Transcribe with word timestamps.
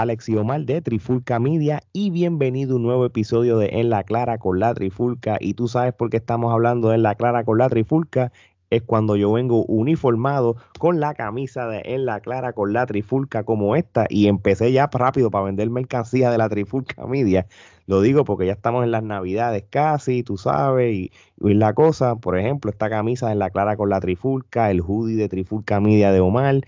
Alex 0.00 0.28
y 0.28 0.36
Omar 0.36 0.66
de 0.66 0.82
Trifulca 0.82 1.38
Media 1.38 1.82
y 1.94 2.10
bienvenido 2.10 2.74
a 2.74 2.76
un 2.76 2.82
nuevo 2.82 3.06
episodio 3.06 3.56
de 3.56 3.80
En 3.80 3.88
la 3.88 4.04
Clara 4.04 4.36
con 4.36 4.60
la 4.60 4.74
Trifulca. 4.74 5.38
Y 5.40 5.54
tú 5.54 5.68
sabes 5.68 5.94
por 5.94 6.10
qué 6.10 6.18
estamos 6.18 6.52
hablando 6.52 6.90
de 6.90 6.96
En 6.96 7.02
la 7.02 7.14
Clara 7.14 7.44
con 7.44 7.56
la 7.56 7.70
Trifulca. 7.70 8.30
Es 8.68 8.82
cuando 8.82 9.16
yo 9.16 9.32
vengo 9.32 9.64
uniformado 9.64 10.56
con 10.78 11.00
la 11.00 11.14
camisa 11.14 11.66
de 11.68 11.80
En 11.86 12.04
la 12.04 12.20
Clara 12.20 12.52
con 12.52 12.74
la 12.74 12.84
Trifulca 12.84 13.44
como 13.44 13.74
esta 13.74 14.06
y 14.10 14.26
empecé 14.26 14.70
ya 14.70 14.90
rápido 14.92 15.30
para 15.30 15.44
vender 15.44 15.70
mercancía 15.70 16.30
de 16.30 16.36
la 16.36 16.50
Trifulca 16.50 17.06
Media. 17.06 17.46
Lo 17.86 18.02
digo 18.02 18.24
porque 18.24 18.44
ya 18.46 18.52
estamos 18.52 18.84
en 18.84 18.90
las 18.90 19.02
navidades 19.02 19.64
casi, 19.70 20.22
tú 20.22 20.36
sabes, 20.36 20.94
y, 20.94 21.10
la 21.38 21.72
cosa, 21.72 22.16
por 22.16 22.36
ejemplo, 22.36 22.70
esta 22.70 22.90
camisa 22.90 23.28
de 23.28 23.32
En 23.32 23.38
la 23.38 23.50
Clara 23.50 23.76
con 23.76 23.88
la 23.88 24.00
Trifulca, 24.00 24.70
el 24.70 24.82
hoodie 24.82 25.16
de 25.16 25.28
Trifulca 25.28 25.80
Media 25.80 26.12
de 26.12 26.20
Omar 26.20 26.62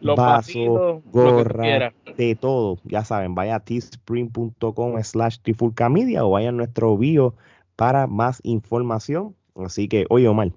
los 0.00 0.16
vaso, 0.16 1.02
gorra, 1.10 1.92
de 2.16 2.34
todo. 2.34 2.78
Ya 2.84 3.04
saben, 3.04 3.34
vaya 3.34 3.56
a 3.56 3.60
teespring.com 3.60 5.02
slash 5.02 5.38
trifulcamedia 5.42 6.24
o 6.24 6.30
vaya 6.30 6.50
a 6.50 6.52
nuestro 6.52 6.96
bio 6.96 7.34
para 7.76 8.06
más 8.06 8.40
información. 8.42 9.34
Así 9.56 9.88
que, 9.88 10.06
oye 10.08 10.28
Omar, 10.28 10.52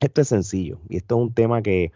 esto 0.00 0.20
es 0.22 0.28
sencillo 0.28 0.80
y 0.88 0.96
esto 0.96 1.16
es 1.16 1.22
un 1.22 1.34
tema 1.34 1.62
que, 1.62 1.92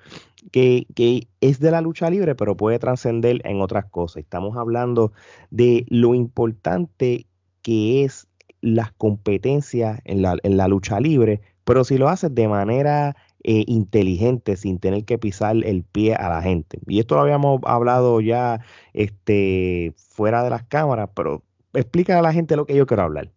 que, 0.53 0.87
que 0.95 1.27
es 1.41 1.59
de 1.59 1.71
la 1.71 1.81
lucha 1.81 2.11
libre, 2.11 2.35
pero 2.35 2.57
puede 2.57 2.79
trascender 2.79 3.41
en 3.45 3.61
otras 3.61 3.87
cosas. 3.87 4.19
Estamos 4.23 4.57
hablando 4.57 5.13
de 5.51 5.87
lo 5.89 6.15
importante 6.15 7.27
que 7.63 8.05
es 8.05 8.29
las 8.61 8.93
competencias 8.93 10.01
en 10.05 10.23
la, 10.23 10.37
en 10.43 10.57
la 10.57 10.69
lucha 10.69 11.01
libre, 11.01 11.41
pero 11.65 11.85
si 11.85 11.99
lo 11.99 12.09
haces 12.09 12.35
de 12.35 12.49
manera 12.49 13.17
eh, 13.45 13.65
inteligente 13.67 14.57
sin 14.57 14.79
tener 14.79 15.05
que 15.05 15.19
pisar 15.19 15.57
el 15.65 15.83
pie 15.83 16.15
a 16.15 16.29
la 16.31 16.43
gente. 16.43 16.79
Y 16.87 16.99
esto 16.99 17.15
lo 17.17 17.21
habíamos 17.21 17.61
hablado 17.65 18.21
ya 18.21 18.61
este, 18.95 19.93
fuera 19.97 20.43
de 20.43 20.51
las 20.51 20.63
cámaras, 20.65 21.11
pero 21.15 21.43
explica 21.75 22.19
a 22.19 22.23
la 22.23 22.33
gente 22.33 22.57
lo 22.57 22.65
que 22.65 22.75
yo 22.75 22.87
quiero 22.87 23.03
hablar. 23.03 23.31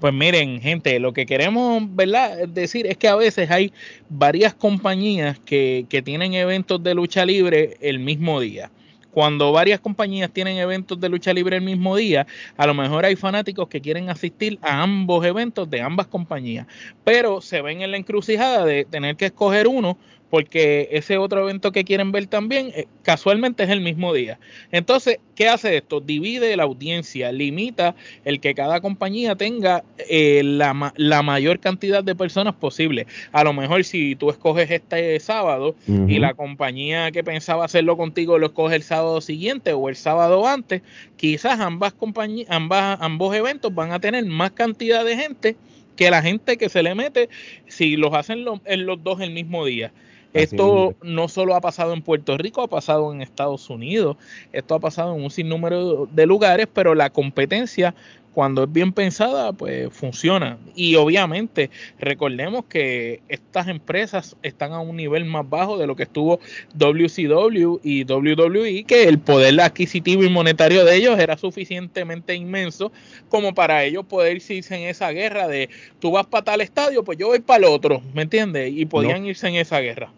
Pues 0.00 0.12
miren, 0.12 0.60
gente, 0.60 0.98
lo 0.98 1.12
que 1.12 1.26
queremos 1.26 1.82
¿verdad? 1.94 2.48
decir 2.48 2.86
es 2.86 2.96
que 2.96 3.08
a 3.08 3.14
veces 3.14 3.50
hay 3.50 3.72
varias 4.08 4.52
compañías 4.52 5.38
que, 5.38 5.86
que 5.88 6.02
tienen 6.02 6.34
eventos 6.34 6.82
de 6.82 6.94
lucha 6.94 7.24
libre 7.24 7.76
el 7.80 7.98
mismo 7.98 8.40
día 8.40 8.70
cuando 9.16 9.50
varias 9.50 9.80
compañías 9.80 10.30
tienen 10.30 10.58
eventos 10.58 11.00
de 11.00 11.08
lucha 11.08 11.32
libre 11.32 11.56
el 11.56 11.62
mismo 11.62 11.96
día, 11.96 12.26
a 12.58 12.66
lo 12.66 12.74
mejor 12.74 13.06
hay 13.06 13.16
fanáticos 13.16 13.66
que 13.66 13.80
quieren 13.80 14.10
asistir 14.10 14.58
a 14.60 14.82
ambos 14.82 15.24
eventos 15.24 15.70
de 15.70 15.80
ambas 15.80 16.06
compañías, 16.08 16.66
pero 17.02 17.40
se 17.40 17.62
ven 17.62 17.80
en 17.80 17.92
la 17.92 17.96
encrucijada 17.96 18.66
de 18.66 18.84
tener 18.84 19.16
que 19.16 19.24
escoger 19.24 19.68
uno 19.68 19.96
porque 20.30 20.88
ese 20.92 21.18
otro 21.18 21.42
evento 21.42 21.72
que 21.72 21.84
quieren 21.84 22.12
ver 22.12 22.26
también 22.26 22.72
eh, 22.74 22.86
casualmente 23.02 23.62
es 23.62 23.70
el 23.70 23.80
mismo 23.80 24.12
día. 24.12 24.38
Entonces, 24.72 25.18
¿qué 25.34 25.48
hace 25.48 25.76
esto? 25.76 26.00
Divide 26.00 26.56
la 26.56 26.64
audiencia, 26.64 27.30
limita 27.30 27.94
el 28.24 28.40
que 28.40 28.54
cada 28.54 28.80
compañía 28.80 29.36
tenga 29.36 29.84
eh, 30.10 30.42
la, 30.44 30.92
la, 30.96 31.22
mayor 31.22 31.60
cantidad 31.60 32.02
de 32.02 32.14
personas 32.14 32.54
posible. 32.54 33.06
A 33.32 33.44
lo 33.44 33.52
mejor 33.52 33.84
si 33.84 34.16
tú 34.16 34.30
escoges 34.30 34.70
este 34.70 35.18
sábado 35.20 35.74
y 35.86 36.18
la 36.18 36.34
compañía 36.34 37.10
que 37.12 37.22
pensaba 37.22 37.64
hacerlo 37.64 37.96
contigo 37.96 38.38
lo 38.38 38.46
escoge 38.46 38.76
el 38.76 38.82
sábado 38.82 39.20
siguiente 39.20 39.72
o 39.72 39.88
el 39.88 39.96
sábado 39.96 40.46
antes, 40.46 40.82
quizás 41.16 41.60
ambas 41.60 41.92
compañías, 41.92 42.48
ambas, 42.50 42.98
ambos 43.00 43.34
eventos 43.34 43.74
van 43.74 43.92
a 43.92 44.00
tener 44.00 44.24
más 44.26 44.52
cantidad 44.52 45.04
de 45.04 45.16
gente 45.16 45.56
que 45.96 46.10
la 46.10 46.22
gente 46.22 46.56
que 46.56 46.68
se 46.68 46.82
le 46.82 46.94
mete 46.94 47.28
si 47.66 47.96
los 47.96 48.12
hacen 48.14 48.44
en 48.64 48.86
los 48.86 49.02
dos 49.02 49.20
el 49.20 49.30
mismo 49.30 49.64
día. 49.64 49.92
Esto 50.32 50.94
no 51.02 51.28
solo 51.28 51.54
ha 51.54 51.60
pasado 51.60 51.94
en 51.94 52.02
Puerto 52.02 52.36
Rico, 52.36 52.62
ha 52.62 52.68
pasado 52.68 53.12
en 53.12 53.22
Estados 53.22 53.70
Unidos, 53.70 54.16
esto 54.52 54.74
ha 54.74 54.80
pasado 54.80 55.14
en 55.14 55.24
un 55.24 55.30
sinnúmero 55.30 56.06
de 56.12 56.26
lugares, 56.26 56.68
pero 56.72 56.94
la 56.94 57.10
competencia 57.10 57.94
cuando 58.36 58.64
es 58.64 58.70
bien 58.70 58.92
pensada, 58.92 59.54
pues 59.54 59.88
funciona. 59.94 60.58
Y 60.74 60.96
obviamente, 60.96 61.70
recordemos 61.98 62.66
que 62.66 63.22
estas 63.30 63.66
empresas 63.66 64.36
están 64.42 64.74
a 64.74 64.80
un 64.80 64.94
nivel 64.94 65.24
más 65.24 65.48
bajo 65.48 65.78
de 65.78 65.86
lo 65.86 65.96
que 65.96 66.02
estuvo 66.02 66.38
WCW 66.74 67.80
y 67.82 68.04
WWE, 68.04 68.84
que 68.84 69.04
el 69.04 69.20
poder 69.20 69.58
adquisitivo 69.58 70.22
y 70.22 70.28
monetario 70.28 70.84
de 70.84 70.96
ellos 70.96 71.18
era 71.18 71.38
suficientemente 71.38 72.34
inmenso 72.34 72.92
como 73.30 73.54
para 73.54 73.82
ellos 73.84 74.04
poder 74.04 74.36
irse 74.36 74.76
en 74.76 74.82
esa 74.82 75.12
guerra 75.12 75.48
de 75.48 75.70
tú 75.98 76.10
vas 76.10 76.26
para 76.26 76.44
tal 76.44 76.60
estadio, 76.60 77.04
pues 77.04 77.16
yo 77.16 77.28
voy 77.28 77.40
para 77.40 77.66
el 77.66 77.72
otro, 77.72 78.02
¿me 78.12 78.20
entiendes? 78.20 78.70
Y 78.70 78.84
podían 78.84 79.24
irse 79.24 79.48
en 79.48 79.54
esa 79.54 79.80
guerra 79.80 80.12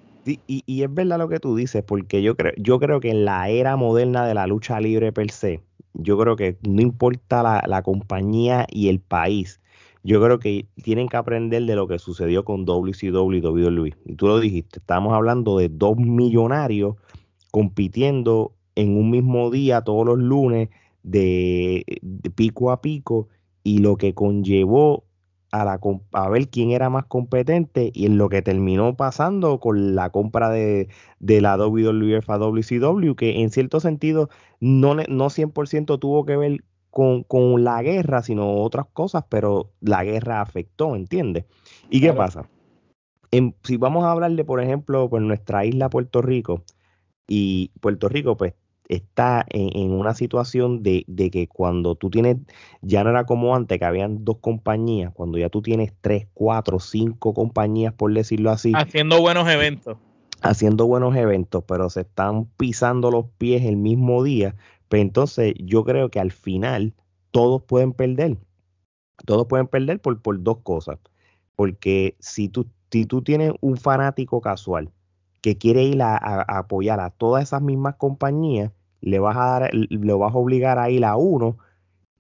y, 0.47 0.83
es 0.83 0.95
verdad 0.95 1.19
lo 1.19 1.29
que 1.29 1.41
tú 1.41 1.57
dices, 1.57 1.83
porque 1.83 2.23
yo 2.23 2.37
creo, 2.37 2.53
yo 2.57 2.79
creo 2.79 3.01
que 3.01 3.11
en 3.11 3.25
la 3.25 3.49
era 3.49 3.77
moderna 3.77 4.27
de 4.27 4.35
la 4.35 4.47
lucha 4.47 4.81
libre 4.81 5.13
per 5.13 5.31
se, 5.31 5.61
yo 5.99 6.17
creo 6.17 6.37
que 6.37 6.57
no 6.67 6.81
importa 6.81 7.43
la, 7.43 7.83
compañía 7.83 8.67
y 8.71 8.89
el 8.89 9.01
país, 9.01 9.61
yo 10.05 10.23
creo 10.23 10.39
que 10.39 10.67
tienen 10.83 11.09
que 11.09 11.17
aprender 11.17 11.65
de 11.65 11.77
lo 11.77 11.89
que 11.89 11.99
sucedió 11.99 12.45
con 12.45 12.65
WCW 12.65 13.33
y 13.35 13.41
WWE. 13.41 13.95
Y 14.07 14.15
tú 14.15 14.29
lo 14.29 14.41
dijiste, 14.41 14.79
estamos 14.79 15.13
hablando 15.13 15.59
de 15.59 15.69
dos 15.69 15.97
millonarios 15.97 16.97
compitiendo 17.51 18.55
en 18.77 18.97
un 18.97 19.11
mismo 19.11 19.51
día 19.51 19.83
todos 19.83 20.07
los 20.07 20.19
lunes 20.19 20.69
de 21.03 21.85
pico 22.37 22.71
a 22.71 22.81
pico 22.81 23.29
y 23.65 23.79
lo 23.79 23.97
que 23.97 24.15
conllevó 24.15 25.05
a, 25.51 25.65
la, 25.65 25.81
a 26.13 26.29
ver 26.29 26.49
quién 26.49 26.71
era 26.71 26.91
más 26.91 27.07
competente 27.07 27.91
y 27.95 28.07
en 28.07 28.19
lo 28.19 28.29
que 28.29 28.43
terminó 28.43 28.97
pasando 28.97 29.61
con 29.61 29.95
la 29.95 30.11
compra 30.11 30.51
de, 30.51 30.89
de 31.21 31.41
la 31.41 31.57
WWF 31.57 32.29
a 32.31 32.39
WCW, 32.39 33.15
que 33.15 33.41
en 33.41 33.51
cierto 33.51 33.81
sentido 33.81 34.29
no, 34.61 34.95
no 34.95 35.31
100% 35.31 35.99
tuvo 35.99 36.25
que 36.25 36.37
ver 36.37 36.65
con, 36.91 37.23
con, 37.23 37.65
la 37.65 37.83
guerra, 37.83 38.23
sino 38.23 38.63
otras 38.63 38.87
cosas, 38.93 39.25
pero 39.29 39.71
la 39.81 40.05
guerra 40.05 40.41
afectó, 40.41 40.97
¿entiendes? 40.97 41.45
¿Y 41.91 42.01
qué 42.01 42.13
pasa? 42.13 42.49
En, 43.31 43.55
si 43.63 43.77
vamos 43.77 44.05
a 44.05 44.11
hablar 44.11 44.33
de, 44.33 44.45
por 44.45 44.61
ejemplo, 44.61 45.09
pues 45.09 45.23
nuestra 45.23 45.65
isla 45.65 45.91
Puerto 45.91 46.23
Rico, 46.23 46.65
y 47.29 47.71
Puerto 47.81 48.09
Rico, 48.09 48.37
pues 48.37 48.55
está 48.89 49.45
en, 49.51 49.93
una 49.93 50.15
situación 50.15 50.83
de, 50.83 51.05
que 51.31 51.47
cuando 51.47 51.95
tú 51.95 52.11
tienes, 52.11 52.39
ya 52.81 53.05
no 53.05 53.11
era 53.11 53.25
como 53.25 53.55
antes, 53.55 53.79
que 53.79 53.85
habían 53.85 54.25
dos 54.25 54.39
compañías, 54.39 55.13
cuando 55.13 55.39
ya 55.39 55.51
tú 55.51 55.63
tienes 55.63 55.93
tres, 56.01 56.27
cuatro, 56.35 56.81
cinco 56.81 57.35
compañías, 57.35 57.93
por 57.93 58.13
decirlo 58.13 58.51
así. 58.51 58.73
Haciendo 58.75 59.21
buenos 59.21 59.49
eventos. 59.49 59.99
Haciendo 60.41 60.87
buenos 60.87 61.15
eventos, 61.17 61.65
pero 61.67 61.91
se 61.91 62.01
están 62.03 62.47
pisando 62.57 63.11
los 63.11 63.27
pies 63.39 63.65
el 63.65 63.77
mismo 63.77 64.23
día. 64.23 64.57
Pues 64.89 65.03
entonces 65.03 65.55
yo 65.59 65.85
creo 65.85 66.11
que 66.11 66.21
al 66.21 66.33
final 66.33 66.95
todos 67.31 67.63
pueden 67.63 67.93
perder. 67.93 68.39
Todos 69.27 69.47
pueden 69.49 69.67
perder 69.67 70.01
por, 70.01 70.23
por 70.23 70.43
dos 70.43 70.59
cosas. 70.63 70.99
Porque 71.57 72.17
si 72.21 72.49
tú, 72.49 72.69
si 72.91 73.05
tú 73.05 73.23
tienes 73.23 73.53
un 73.61 73.77
fanático 73.77 74.41
casual 74.41 74.93
que 75.41 75.59
quiere 75.59 75.83
ir 75.83 76.03
a, 76.03 76.17
apoyar 76.43 77.01
a 77.01 77.11
todas 77.11 77.43
esas 77.43 77.63
mismas 77.63 77.97
compañías, 77.97 78.73
le 79.01 79.19
vas 79.19 79.37
a 79.37 79.61
dar, 79.61 79.71
lo 79.73 80.19
vas 80.19 80.35
a 80.35 80.39
obligar 80.39 80.79
a 80.79 80.91
ir 80.91 81.05
a 81.05 81.17
uno 81.17 81.59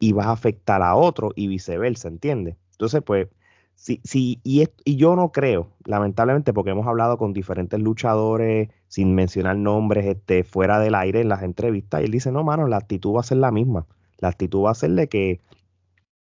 y 0.01 0.13
vas 0.13 0.27
a 0.27 0.33
afectar 0.33 0.83
a 0.83 0.95
otro 0.97 1.33
y 1.37 1.49
viceversa, 1.49 2.09
¿entiendes? 2.09 2.57
Entonces, 2.73 3.03
pues, 3.05 3.29
sí, 3.75 4.01
sí, 4.05 4.41
y, 4.45 4.65
y 4.85 4.97
yo 4.97 5.17
no 5.17 5.33
creo, 5.33 5.69
lamentablemente, 5.85 6.53
porque 6.53 6.71
hemos 6.71 6.87
hablado 6.87 7.19
con 7.19 7.33
diferentes 7.33 7.81
luchadores, 7.81 8.69
sin 8.89 9.15
mencionar 9.15 9.57
nombres, 9.57 10.07
este, 10.07 10.45
fuera 10.45 10.79
del 10.79 10.95
aire 10.95 11.21
en 11.21 11.29
las 11.29 11.43
entrevistas, 11.43 12.01
y 12.03 12.05
él 12.05 12.13
dice, 12.13 12.33
no, 12.33 12.45
mano, 12.45 12.69
la 12.69 12.77
actitud 12.79 13.15
va 13.17 13.21
a 13.21 13.25
ser 13.25 13.39
la 13.39 13.51
misma. 13.51 13.87
La 14.19 14.29
actitud 14.29 14.65
va 14.65 14.71
a 14.73 14.75
ser 14.75 14.91
de 14.93 15.09
que 15.09 15.41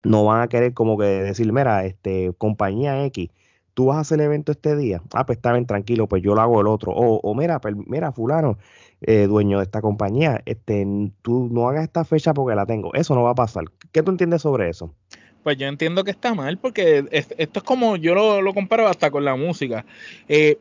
no 0.04 0.26
van 0.26 0.42
a 0.42 0.48
querer 0.48 0.74
como 0.74 0.98
que 0.98 1.06
decir, 1.06 1.52
mira, 1.54 1.86
este, 1.86 2.34
compañía 2.38 3.06
X, 3.06 3.30
tú 3.78 3.86
vas 3.86 3.98
a 3.98 4.00
hacer 4.00 4.20
el 4.20 4.26
evento 4.26 4.52
este 4.52 4.76
día, 4.76 5.04
ah, 5.14 5.24
pues 5.24 5.38
está 5.38 5.54
bien, 5.54 5.68
tranquilo, 5.68 6.08
pues 6.08 6.24
yo 6.24 6.34
lo 6.34 6.42
hago 6.42 6.62
el 6.62 6.66
otro, 6.66 6.94
o, 6.94 7.20
o 7.22 7.36
mira, 7.36 7.62
mira, 7.86 8.12
fulano, 8.12 8.58
eh, 9.02 9.28
dueño 9.28 9.60
de 9.60 9.66
esta 9.66 9.82
compañía, 9.82 10.42
este, 10.48 10.84
tú 11.22 11.48
no 11.52 11.70
hagas 11.70 11.84
esta 11.84 12.04
fecha 12.04 12.34
porque 12.34 12.56
la 12.56 12.66
tengo, 12.66 12.92
eso 12.96 13.14
no 13.14 13.22
va 13.22 13.30
a 13.30 13.36
pasar. 13.36 13.66
¿Qué 13.92 14.02
tú 14.02 14.10
entiendes 14.10 14.42
sobre 14.42 14.68
eso? 14.68 14.96
Pues 15.44 15.58
yo 15.58 15.68
entiendo 15.68 16.04
que 16.04 16.10
está 16.10 16.34
mal, 16.34 16.58
porque 16.58 17.06
esto 17.12 17.60
es 17.60 17.64
como, 17.64 17.98
yo 17.98 18.16
lo, 18.16 18.42
lo 18.42 18.56
comparo 18.56 18.88
hasta 18.88 19.12
con 19.12 19.24
la 19.24 19.36
música. 19.36 19.86
Eh, 20.28 20.58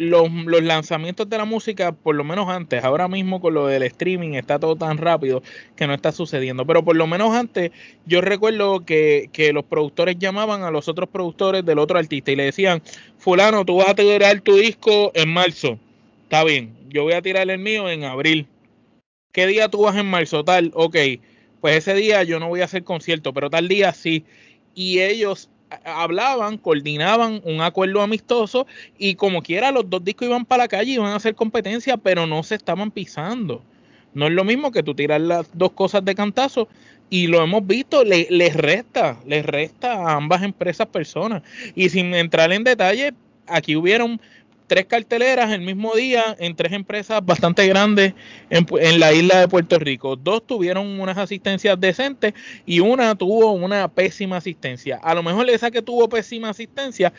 los, 0.00 0.30
lanzamientos 0.62 1.28
de 1.28 1.36
la 1.36 1.44
música, 1.44 1.92
por 1.92 2.14
lo 2.14 2.24
menos 2.24 2.48
antes, 2.48 2.82
ahora 2.82 3.06
mismo 3.06 3.38
con 3.38 3.52
lo 3.52 3.66
del 3.66 3.82
streaming 3.82 4.30
está 4.30 4.58
todo 4.58 4.74
tan 4.74 4.96
rápido 4.96 5.42
que 5.76 5.86
no 5.86 5.92
está 5.92 6.10
sucediendo, 6.10 6.64
pero 6.64 6.82
por 6.82 6.96
lo 6.96 7.06
menos 7.06 7.34
antes 7.36 7.70
yo 8.06 8.22
recuerdo 8.22 8.86
que, 8.86 9.28
los 9.52 9.64
productores 9.64 10.16
llamaban 10.18 10.62
a 10.62 10.70
los 10.70 10.88
otros 10.88 11.10
productores 11.10 11.66
del 11.66 11.78
otro 11.78 11.98
artista 11.98 12.32
y 12.32 12.36
le 12.36 12.44
decían, 12.44 12.82
fulano, 13.18 13.66
tú 13.66 13.76
vas 13.76 13.90
a 13.90 13.94
tirar 13.94 14.40
tu 14.40 14.56
disco 14.56 15.12
en 15.14 15.34
marzo, 15.34 15.78
está 16.22 16.44
bien, 16.44 16.74
yo 16.88 17.02
voy 17.02 17.12
a 17.12 17.20
tirar 17.20 17.50
el 17.50 17.58
mío 17.58 17.90
en 17.90 18.04
abril. 18.04 18.46
¿Qué 19.32 19.46
día 19.46 19.68
tú 19.68 19.82
vas 19.82 19.96
en 19.96 20.06
marzo? 20.06 20.44
Tal, 20.44 20.70
ok, 20.72 20.96
pues 21.60 21.76
ese 21.76 21.92
día 21.94 22.22
yo 22.22 22.40
no 22.40 22.48
voy 22.48 22.62
a 22.62 22.64
hacer 22.64 22.84
concierto, 22.84 23.34
pero 23.34 23.50
tal 23.50 23.68
día 23.68 23.92
sí. 23.92 24.24
Y 24.74 25.00
ellos 25.00 25.50
hablaban, 25.84 26.58
coordinaban 26.58 27.40
un 27.44 27.60
acuerdo 27.60 28.02
amistoso 28.02 28.66
y 28.98 29.14
como 29.14 29.42
quiera 29.42 29.70
los 29.70 29.88
dos 29.88 30.04
discos 30.04 30.28
iban 30.28 30.44
para 30.44 30.64
la 30.64 30.68
calle, 30.68 30.92
iban 30.92 31.12
a 31.12 31.16
hacer 31.16 31.34
competencia, 31.34 31.96
pero 31.96 32.26
no 32.26 32.42
se 32.42 32.56
estaban 32.56 32.90
pisando. 32.90 33.62
No 34.12 34.26
es 34.26 34.32
lo 34.32 34.44
mismo 34.44 34.72
que 34.72 34.82
tú 34.82 34.94
tirar 34.94 35.20
las 35.20 35.46
dos 35.56 35.72
cosas 35.72 36.04
de 36.04 36.14
cantazo 36.14 36.68
y 37.10 37.26
lo 37.26 37.42
hemos 37.42 37.66
visto, 37.66 38.04
le, 38.04 38.26
les 38.30 38.54
resta, 38.54 39.18
les 39.26 39.44
resta 39.44 39.94
a 39.94 40.14
ambas 40.14 40.42
empresas 40.42 40.86
personas. 40.86 41.42
Y 41.74 41.88
sin 41.88 42.14
entrar 42.14 42.52
en 42.52 42.64
detalle, 42.64 43.14
aquí 43.46 43.76
hubieron 43.76 44.20
tres 44.70 44.86
carteleras 44.86 45.50
el 45.50 45.62
mismo 45.62 45.96
día 45.96 46.36
en 46.38 46.54
tres 46.54 46.72
empresas 46.72 47.26
bastante 47.26 47.66
grandes 47.66 48.14
en, 48.50 49.00
la 49.00 49.12
isla 49.12 49.40
de 49.40 49.48
Puerto 49.48 49.80
Rico. 49.80 50.14
Dos 50.14 50.46
tuvieron 50.46 51.00
unas 51.00 51.18
asistencias 51.18 51.80
decentes 51.80 52.34
y 52.64 52.78
una 52.78 53.16
tuvo 53.16 53.50
una 53.50 53.88
pésima 53.88 54.36
asistencia. 54.36 55.00
A 55.02 55.12
lo 55.16 55.24
mejor 55.24 55.50
esa 55.50 55.72
que 55.72 55.82
tuvo 55.82 56.08
pésima 56.08 56.50
asistencia, 56.50 57.12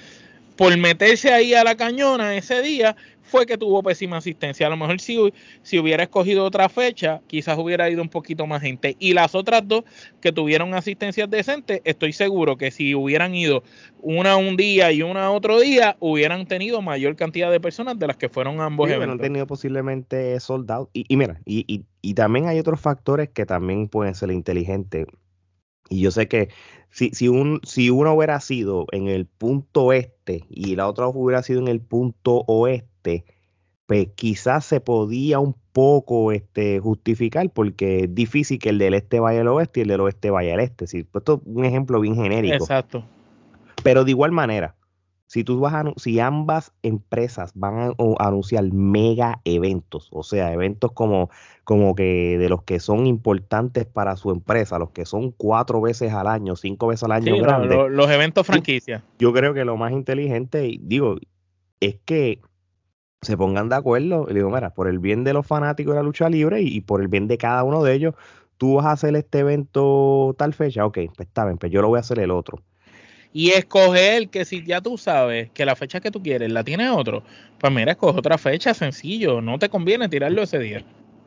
por 0.56 0.76
meterse 0.78 1.32
ahí 1.32 1.54
a 1.54 1.64
la 1.64 1.76
cañona 1.76 2.36
ese 2.36 2.62
día, 2.62 2.96
fue 3.32 3.46
que 3.46 3.58
tuvo 3.58 3.82
pésima 3.82 4.18
asistencia. 4.18 4.68
A 4.68 4.70
lo 4.70 4.76
mejor 4.76 5.00
si, 5.00 5.18
si 5.64 5.80
hubiera 5.80 6.04
escogido 6.04 6.44
otra 6.44 6.68
fecha, 6.68 7.22
quizás 7.28 7.58
hubiera 7.58 7.90
ido 7.90 8.02
un 8.02 8.10
poquito 8.10 8.46
más 8.46 8.62
gente. 8.62 8.98
Y 9.00 9.14
las 9.14 9.36
otras 9.36 9.66
dos 9.66 9.86
que 10.20 10.34
tuvieron 10.34 10.74
asistencias 10.74 11.30
decentes, 11.30 11.82
estoy 11.86 12.12
seguro 12.12 12.58
que 12.58 12.72
si 12.72 12.94
hubieran 12.94 13.34
ido 13.34 13.64
una 14.02 14.36
un 14.36 14.58
día 14.58 14.92
y 14.92 15.02
una 15.02 15.32
otro 15.32 15.62
día, 15.62 15.96
hubieran 16.00 16.46
tenido 16.46 16.82
mayor 16.82 17.16
cantidad 17.16 17.50
de 17.50 17.62
personas 17.62 17.98
de 17.98 18.08
las 18.08 18.18
que 18.18 18.28
fueron 18.28 18.60
ambos 18.60 18.90
sí, 18.90 18.96
eventos. 18.96 19.22
tenido 19.22 19.48
posiblemente 19.48 20.38
soldados. 20.42 20.90
Y, 20.92 21.06
y, 21.08 21.16
mira, 21.16 21.40
y, 21.46 21.64
y, 21.74 21.86
y 22.02 22.14
también 22.16 22.48
hay 22.48 22.60
otros 22.60 22.82
factores 22.82 23.30
que 23.30 23.46
también 23.46 23.88
pueden 23.88 24.14
ser 24.14 24.32
inteligentes. 24.32 25.08
Y 25.90 26.02
yo 26.02 26.12
sé 26.12 26.28
que 26.28 26.50
si, 26.90 27.12
si, 27.12 27.28
un, 27.28 27.60
si 27.64 27.90
uno 27.90 28.14
hubiera 28.14 28.40
sido 28.40 28.86
en 28.92 29.08
el 29.08 29.26
punto 29.26 29.94
este 29.94 30.46
y 30.50 30.76
la 30.76 30.88
otra 30.88 31.08
hubiera 31.08 31.44
sido 31.44 31.60
en 31.60 31.68
el 31.68 31.82
punto 31.82 32.44
oeste, 32.48 32.92
este, 33.02 33.26
pues 33.86 34.08
quizás 34.16 34.66
se 34.66 34.80
podía 34.80 35.40
un 35.40 35.56
poco 35.74 36.32
este, 36.32 36.80
justificar 36.80 37.50
porque 37.50 38.06
es 38.06 38.16
difícil 38.16 38.58
que 38.60 38.70
el 38.70 38.78
del 38.78 38.94
este 38.94 39.20
vaya 39.20 39.42
al 39.42 39.50
oeste 39.50 39.82
y 39.82 39.84
el 39.84 39.90
del 39.90 40.02
oeste 40.02 40.30
vaya 40.30 40.54
al 40.54 40.62
este. 40.62 40.88
¿sí? 40.88 41.06
Esto 41.14 41.42
es 41.42 41.42
un 41.46 41.66
ejemplo 41.66 42.00
bien 42.00 42.16
genérico. 42.16 42.56
Exacto. 42.56 43.04
Pero 43.84 44.06
de 44.06 44.12
igual 44.12 44.32
manera, 44.32 44.76
si 45.32 45.46
tú 45.46 45.62
vas 45.62 45.74
a, 45.74 45.86
si 45.96 46.20
ambas 46.20 46.74
empresas 46.84 47.54
van 47.56 47.80
a, 47.80 47.94
anunciar 48.20 48.66
mega 48.74 49.40
eventos, 49.46 50.10
o 50.12 50.24
sea, 50.24 50.52
eventos 50.52 50.92
como, 50.92 51.30
como 51.64 51.96
que 51.96 52.38
de 52.38 52.50
los 52.50 52.64
que 52.64 52.82
son 52.82 53.08
importantes 53.08 53.86
para 53.86 54.18
su 54.18 54.32
empresa, 54.32 54.78
los 54.78 54.90
que 54.90 55.06
son 55.06 55.32
cuatro 55.32 55.80
veces 55.80 56.12
al 56.12 56.28
año, 56.28 56.58
cinco 56.58 56.88
veces 56.88 57.04
al 57.04 57.14
año 57.14 57.88
los 57.88 58.12
eventos 58.12 58.46
franquicia. 58.46 59.06
Yo, 59.20 59.30
yo 59.30 59.34
creo 59.34 59.54
que 59.54 59.64
lo 59.64 59.78
más 59.78 59.94
inteligente, 59.94 60.78
digo, 60.82 61.16
es 61.80 61.98
que 62.04 62.42
se 63.22 63.38
pongan 63.38 63.70
de 63.70 63.78
acuerdo. 63.78 64.28
Y 64.30 64.34
digo, 64.34 64.50
mira, 64.50 64.74
por 64.74 64.90
el 64.90 65.00
bien 65.00 65.24
de 65.24 65.32
los 65.32 65.48
fanáticos 65.48 65.94
de 65.94 66.02
la 66.02 66.04
lucha 66.04 66.30
libre 66.30 66.62
y, 66.62 66.82
por 66.82 67.00
el 67.00 67.08
bien 67.08 67.30
de 67.30 67.38
cada 67.38 67.64
uno 67.64 67.82
de 67.84 67.94
ellos, 67.94 68.16
tú 68.58 68.74
vas 68.74 68.86
a 68.86 68.92
hacer 68.92 69.16
este 69.16 69.40
evento 69.40 70.36
tal 70.38 70.54
fecha, 70.54 70.86
ok, 70.86 70.98
pues 71.16 71.30
está 71.30 71.46
bien, 71.46 71.58
pues 71.58 71.72
yo 71.72 71.82
lo 71.82 71.88
voy 71.88 71.98
a 71.98 72.02
hacer 72.02 72.20
el 72.20 72.32
otro. 72.32 72.62
Y 73.34 73.52
escoger 73.52 74.30
que 74.30 74.46
si 74.46 74.64
ya 74.66 74.82
tú 74.82 74.98
sabes 74.98 75.50
que 75.52 75.66
la 75.66 75.76
fecha 75.76 76.02
que 76.02 76.12
tú 76.12 76.22
quieres 76.22 76.52
la 76.52 76.64
tiene 76.64 76.90
otro, 76.90 77.24
pues 77.60 77.72
mira, 77.72 77.94
escoge 77.94 78.20
otra 78.20 78.38
fecha, 78.38 78.74
sencillo, 78.74 79.42
no 79.42 79.58
te 79.58 79.70
conviene 79.70 80.10
tirarlo 80.10 80.44
ese 80.44 80.60
día. 80.60 80.84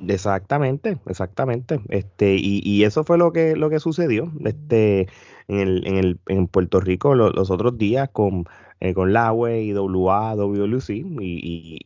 Exactamente, 0.06 0.98
exactamente. 1.06 1.80
Este, 1.88 2.34
y, 2.34 2.60
y 2.62 2.84
eso 2.84 3.04
fue 3.04 3.16
lo 3.16 3.32
que, 3.32 3.56
lo 3.56 3.70
que 3.70 3.80
sucedió 3.80 4.30
este, 4.44 5.08
en, 5.48 5.60
el, 5.60 5.86
en, 5.86 5.96
el, 5.96 6.18
en 6.26 6.46
Puerto 6.46 6.80
Rico 6.80 7.14
los 7.14 7.50
otros 7.50 7.78
días 7.78 8.10
con 8.12 8.44
eh, 8.80 8.92
con 8.92 9.10
y 9.10 9.72
WA, 9.72 10.34
WLC, 10.34 10.90
y, 10.90 11.78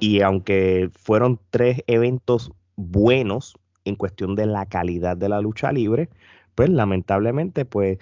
y, 0.00 0.20
aunque 0.22 0.90
fueron 0.92 1.38
tres 1.50 1.82
eventos 1.86 2.50
buenos 2.74 3.56
en 3.84 3.94
cuestión 3.94 4.34
de 4.34 4.46
la 4.46 4.66
calidad 4.66 5.16
de 5.16 5.28
la 5.28 5.40
lucha 5.40 5.70
libre, 5.70 6.08
pues 6.56 6.70
lamentablemente, 6.70 7.64
pues 7.66 7.98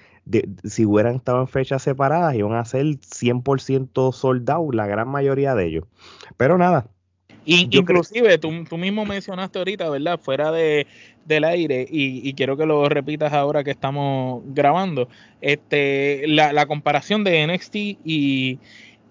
si 0.62 0.86
hubieran 0.86 1.16
estado 1.16 1.40
en 1.40 1.48
fechas 1.48 1.82
separadas, 1.82 2.34
iban 2.36 2.54
a 2.54 2.64
ser 2.64 2.86
100% 2.86 4.12
soldados, 4.12 4.74
la 4.74 4.86
gran 4.86 5.08
mayoría 5.08 5.54
de 5.54 5.66
ellos. 5.66 5.84
Pero 6.36 6.56
nada, 6.56 6.86
inclusive, 7.44 8.38
tú, 8.38 8.78
mismo 8.78 9.04
mencionaste 9.04 9.58
ahorita, 9.58 9.90
¿verdad? 9.90 10.20
Fuera 10.20 10.52
de, 10.52 10.86
del 11.26 11.42
aire, 11.42 11.84
y, 11.90 12.32
quiero 12.34 12.56
que 12.56 12.64
lo 12.64 12.88
repitas 12.88 13.32
ahora 13.32 13.64
que 13.64 13.72
estamos 13.72 14.42
grabando, 14.46 15.08
este, 15.40 16.22
la, 16.28 16.52
la 16.52 16.66
comparación 16.66 17.24
de 17.24 17.46
NXT 17.48 17.74
y, 18.04 18.60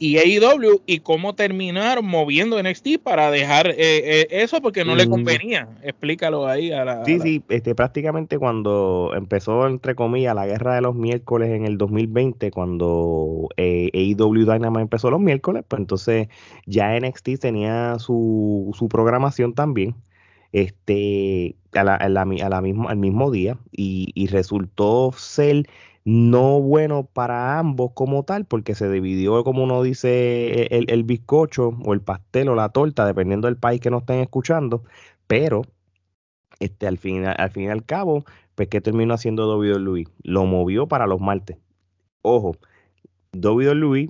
y 0.04 0.18
AEW 0.18 0.82
y 0.86 1.00
cómo 1.00 1.34
terminar 1.34 2.02
moviendo 2.02 2.62
NXT 2.62 3.00
para 3.02 3.32
dejar 3.32 3.70
eh, 3.70 3.76
eh, 3.78 4.28
eso 4.32 4.62
porque 4.62 4.84
no 4.84 4.96
le 4.96 5.08
mm. 5.08 5.10
convenía. 5.10 5.70
Explícalo 5.82 6.46
ahí 6.46 6.74
a 6.74 6.84
la. 6.84 7.06
Sí, 7.06 7.22
sí, 7.22 7.42
este, 7.48 7.74
prácticamente 7.74 8.38
cuando 8.38 9.14
empezó, 9.16 9.66
entre 9.66 9.96
comillas, 9.96 10.36
la 10.36 10.46
guerra 10.46 10.76
de 10.76 10.82
los 10.82 10.94
miércoles 10.94 11.52
en 11.52 11.66
el 11.66 11.78
2020, 11.78 12.52
cuando 12.52 13.48
eh, 13.56 13.90
AEW 13.94 14.44
Dynamite 14.44 14.82
empezó 14.82 15.10
los 15.10 15.22
miércoles, 15.22 15.64
pues 15.66 15.80
entonces 15.80 16.28
ya 16.66 17.00
NXT 17.00 17.40
tenía 17.40 17.98
su, 17.98 18.76
su 18.78 18.90
programación 18.90 19.54
también 19.54 19.96
este, 20.52 21.56
a 21.74 21.86
la, 21.86 21.96
a 21.96 22.10
la, 22.10 22.24
a 22.24 22.50
la 22.50 22.62
mismo, 22.62 22.90
al 22.90 22.98
mismo 22.98 23.32
día 23.32 23.58
y, 23.72 24.12
y 24.16 24.28
resultó 24.28 25.14
ser 25.14 25.66
no 26.06 26.60
bueno 26.60 27.06
para 27.06 27.60
ambos 27.60 27.92
como 27.94 28.24
tal, 28.24 28.46
porque 28.46 28.76
se 28.76 28.90
dividió, 28.90 29.44
como 29.44 29.64
uno 29.64 29.84
dice, 29.84 30.64
e, 30.64 30.86
el, 30.88 31.04
bizcocho 31.04 31.78
o 31.86 31.94
el 31.94 32.02
pastel 32.02 32.50
o 32.50 32.56
la 32.56 32.70
torta, 32.70 33.06
dependiendo 33.06 33.48
del 33.48 33.58
país 33.58 33.82
que 33.82 33.90
nos 33.90 34.02
estén 34.02 34.20
escuchando, 34.20 34.84
pero 35.28 35.64
este, 36.60 36.88
al, 36.88 36.98
fin, 36.98 37.26
al 37.26 37.52
fin 37.52 37.64
y 37.64 37.70
al 37.70 37.86
cabo, 37.86 38.26
pues 38.56 38.70
¿qué 38.70 38.82
terminó 38.82 39.14
haciendo 39.14 39.62
Luis 39.80 40.08
Lo 40.24 40.46
movió 40.46 40.88
para 40.88 41.08
los 41.08 41.20
martes. 41.22 41.58
Ojo, 42.22 42.56
Luis 43.34 44.10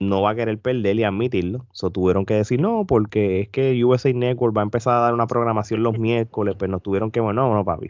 no 0.00 0.22
va 0.22 0.30
a 0.30 0.34
querer 0.34 0.60
perder 0.60 0.96
y 0.96 1.04
admitirlo. 1.04 1.66
So, 1.72 1.90
tuvieron 1.90 2.24
que 2.24 2.34
decir 2.34 2.60
no, 2.60 2.86
porque 2.86 3.40
es 3.40 3.48
que 3.48 3.84
USA 3.84 4.12
Network 4.12 4.56
va 4.56 4.62
a 4.62 4.64
empezar 4.64 4.94
a 4.94 5.00
dar 5.00 5.14
una 5.14 5.26
programación 5.26 5.82
los 5.82 5.98
miércoles, 5.98 6.54
pues 6.58 6.70
nos 6.70 6.82
tuvieron 6.82 7.10
que, 7.10 7.20
bueno, 7.20 7.48
no, 7.48 7.54
no, 7.54 7.64
papi. 7.64 7.88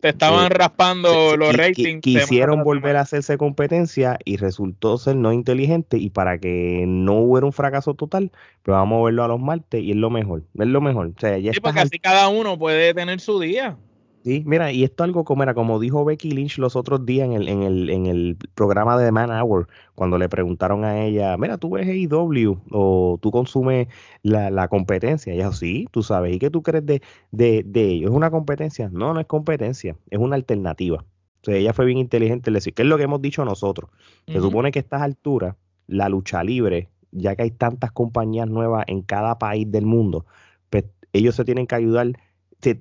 Te 0.00 0.08
estaban 0.08 0.50
raspando 0.50 1.36
los 1.36 1.54
ratings. 1.54 2.00
Quisieron 2.00 2.64
volver 2.64 2.96
a 2.96 3.02
hacerse 3.02 3.36
competencia 3.36 4.18
y 4.24 4.36
resultó 4.36 4.96
ser 4.96 5.16
no 5.16 5.32
inteligente 5.32 5.98
y 5.98 6.10
para 6.10 6.38
que 6.38 6.84
no 6.86 7.14
hubiera 7.14 7.46
un 7.46 7.52
fracaso 7.52 7.94
total, 7.94 8.32
pues 8.62 8.74
vamos 8.74 9.00
a 9.00 9.04
verlo 9.04 9.24
a 9.24 9.28
los 9.28 9.40
martes 9.40 9.82
y 9.82 9.90
es 9.90 9.96
lo 9.96 10.08
mejor, 10.10 10.42
es 10.58 10.66
lo 10.66 10.80
mejor. 10.80 11.12
O 11.16 11.20
sea, 11.20 11.36
sí, 11.38 11.60
porque 11.60 11.80
así 11.80 11.98
cada 11.98 12.28
uno 12.28 12.58
puede 12.58 12.94
tener 12.94 13.20
su 13.20 13.38
día. 13.40 13.76
Sí, 14.22 14.42
mira, 14.46 14.70
y 14.70 14.84
esto 14.84 15.02
algo 15.02 15.24
como 15.24 15.42
era, 15.42 15.54
como 15.54 15.80
dijo 15.80 16.04
Becky 16.04 16.32
Lynch 16.32 16.58
los 16.58 16.76
otros 16.76 17.06
días 17.06 17.24
en 17.26 17.32
el, 17.32 17.48
en 17.48 17.62
el, 17.62 17.88
en 17.88 18.04
el 18.04 18.36
programa 18.54 18.98
de 18.98 19.10
Man 19.12 19.30
Hour, 19.30 19.66
cuando 19.94 20.18
le 20.18 20.28
preguntaron 20.28 20.84
a 20.84 21.02
ella, 21.02 21.38
mira, 21.38 21.56
tú 21.56 21.70
ves 21.70 21.88
AEW 21.88 22.60
o 22.70 23.18
tú 23.22 23.30
consumes 23.30 23.88
la, 24.22 24.50
la 24.50 24.68
competencia. 24.68 25.32
Y 25.32 25.36
ella 25.36 25.46
dijo, 25.46 25.56
sí, 25.56 25.88
tú 25.90 26.02
sabes, 26.02 26.34
¿y 26.36 26.38
qué 26.38 26.50
tú 26.50 26.62
crees 26.62 26.84
de, 26.84 27.02
de, 27.30 27.62
de 27.64 27.84
ello? 27.92 28.08
¿Es 28.08 28.14
una 28.14 28.30
competencia? 28.30 28.90
No, 28.92 29.14
no 29.14 29.20
es 29.20 29.26
competencia, 29.26 29.96
es 30.10 30.18
una 30.18 30.36
alternativa. 30.36 30.98
O 31.40 31.44
sea, 31.44 31.56
ella 31.56 31.72
fue 31.72 31.86
bien 31.86 31.96
inteligente 31.96 32.50
en 32.50 32.54
decir, 32.54 32.74
¿qué 32.74 32.82
es 32.82 32.88
lo 32.88 32.98
que 32.98 33.04
hemos 33.04 33.22
dicho 33.22 33.42
nosotros? 33.46 33.90
Se 34.26 34.38
supone 34.40 34.70
que 34.70 34.80
a 34.80 34.82
estas 34.82 35.00
alturas, 35.00 35.56
la 35.86 36.10
lucha 36.10 36.44
libre, 36.44 36.90
ya 37.10 37.34
que 37.36 37.44
hay 37.44 37.50
tantas 37.52 37.90
compañías 37.92 38.48
nuevas 38.48 38.84
en 38.86 39.00
cada 39.00 39.38
país 39.38 39.70
del 39.70 39.86
mundo, 39.86 40.26
pues 40.68 40.84
ellos 41.14 41.34
se 41.34 41.44
tienen 41.46 41.66
que 41.66 41.74
ayudar 41.74 42.12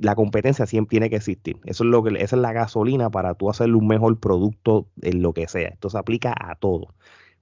la 0.02 0.16
competencia 0.16 0.66
siempre 0.66 0.92
tiene 0.92 1.10
que 1.10 1.18
existir. 1.18 1.58
Eso 1.66 1.84
es 1.84 1.90
lo 1.90 2.04
que, 2.04 2.12
esa 2.22 2.36
es 2.36 2.42
la 2.42 2.54
gasolina 2.54 3.10
para 3.10 3.36
tú 3.36 3.50
hacer 3.50 3.74
un 3.76 3.88
mejor 3.88 4.20
producto 4.20 4.88
en 5.02 5.22
lo 5.22 5.34
que 5.34 5.48
sea. 5.48 5.70
Esto 5.70 5.90
se 5.90 5.98
aplica 5.98 6.34
a 6.38 6.56
todo. 6.56 6.94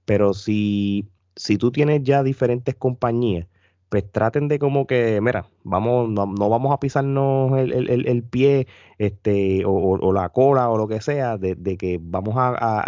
Pero 0.06 0.34
si, 0.34 1.10
si 1.36 1.58
tú 1.58 1.72
tienes 1.72 2.04
ya 2.04 2.24
diferentes 2.24 2.76
compañías, 2.76 3.48
pues 3.90 4.12
traten 4.12 4.48
de 4.48 4.60
como 4.60 4.86
que, 4.88 5.22
mira, 5.22 5.48
vamos, 5.64 6.10
no, 6.10 6.28
vamos 6.50 6.74
a 6.74 6.80
pisarnos 6.80 7.58
el, 7.58 8.24
pie 8.24 8.68
este, 8.98 9.64
o, 9.66 10.14
la 10.14 10.30
cola 10.30 10.70
o 10.70 10.78
lo 10.78 10.88
que 10.88 11.02
sea, 11.02 11.38
de, 11.38 11.56
que 11.78 12.00
vamos 12.02 12.36
a, 12.38 12.80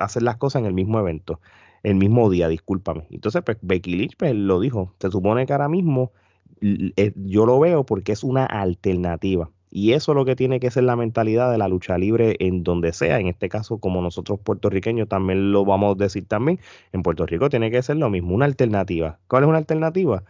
hacer 0.00 0.22
las 0.22 0.36
cosas 0.36 0.60
en 0.60 0.66
el 0.66 0.74
mismo 0.74 0.98
evento, 0.98 1.40
el 1.82 1.94
mismo 1.96 2.30
día, 2.30 2.48
discúlpame. 2.48 3.06
Entonces, 3.10 3.42
pues 3.44 3.58
Becky 3.62 3.96
Lynch 3.96 4.16
pues, 4.18 4.34
lo 4.34 4.60
dijo, 4.60 4.94
se 5.00 5.10
supone 5.10 5.46
que 5.46 5.52
ahora 5.52 5.68
mismo 5.68 6.12
yo 6.60 7.46
lo 7.46 7.58
veo 7.60 7.84
porque 7.84 8.12
es 8.12 8.24
una 8.24 8.46
alternativa. 8.46 9.50
Y 9.70 9.92
eso 9.92 10.12
es 10.12 10.16
lo 10.16 10.24
que 10.24 10.36
tiene 10.36 10.60
que 10.60 10.70
ser 10.70 10.84
la 10.84 10.94
mentalidad 10.94 11.50
de 11.50 11.58
la 11.58 11.66
lucha 11.66 11.98
libre 11.98 12.36
en 12.38 12.62
donde 12.62 12.92
sea. 12.92 13.18
En 13.18 13.26
este 13.26 13.48
caso, 13.48 13.78
como 13.78 14.00
nosotros 14.00 14.38
puertorriqueños 14.38 15.08
también 15.08 15.50
lo 15.50 15.64
vamos 15.64 15.96
a 15.96 15.98
decir 15.98 16.26
también, 16.26 16.60
en 16.92 17.02
Puerto 17.02 17.26
Rico 17.26 17.50
tiene 17.50 17.72
que 17.72 17.82
ser 17.82 17.96
lo 17.96 18.08
mismo, 18.08 18.36
una 18.36 18.44
alternativa. 18.44 19.18
¿Cuál 19.26 19.42
es 19.42 19.48
una 19.48 19.58
alternativa? 19.58 20.22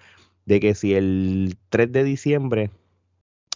De 0.46 0.60
que 0.60 0.74
si 0.74 0.94
el 0.94 1.56
3 1.68 1.92
de 1.92 2.04
diciembre 2.04 2.70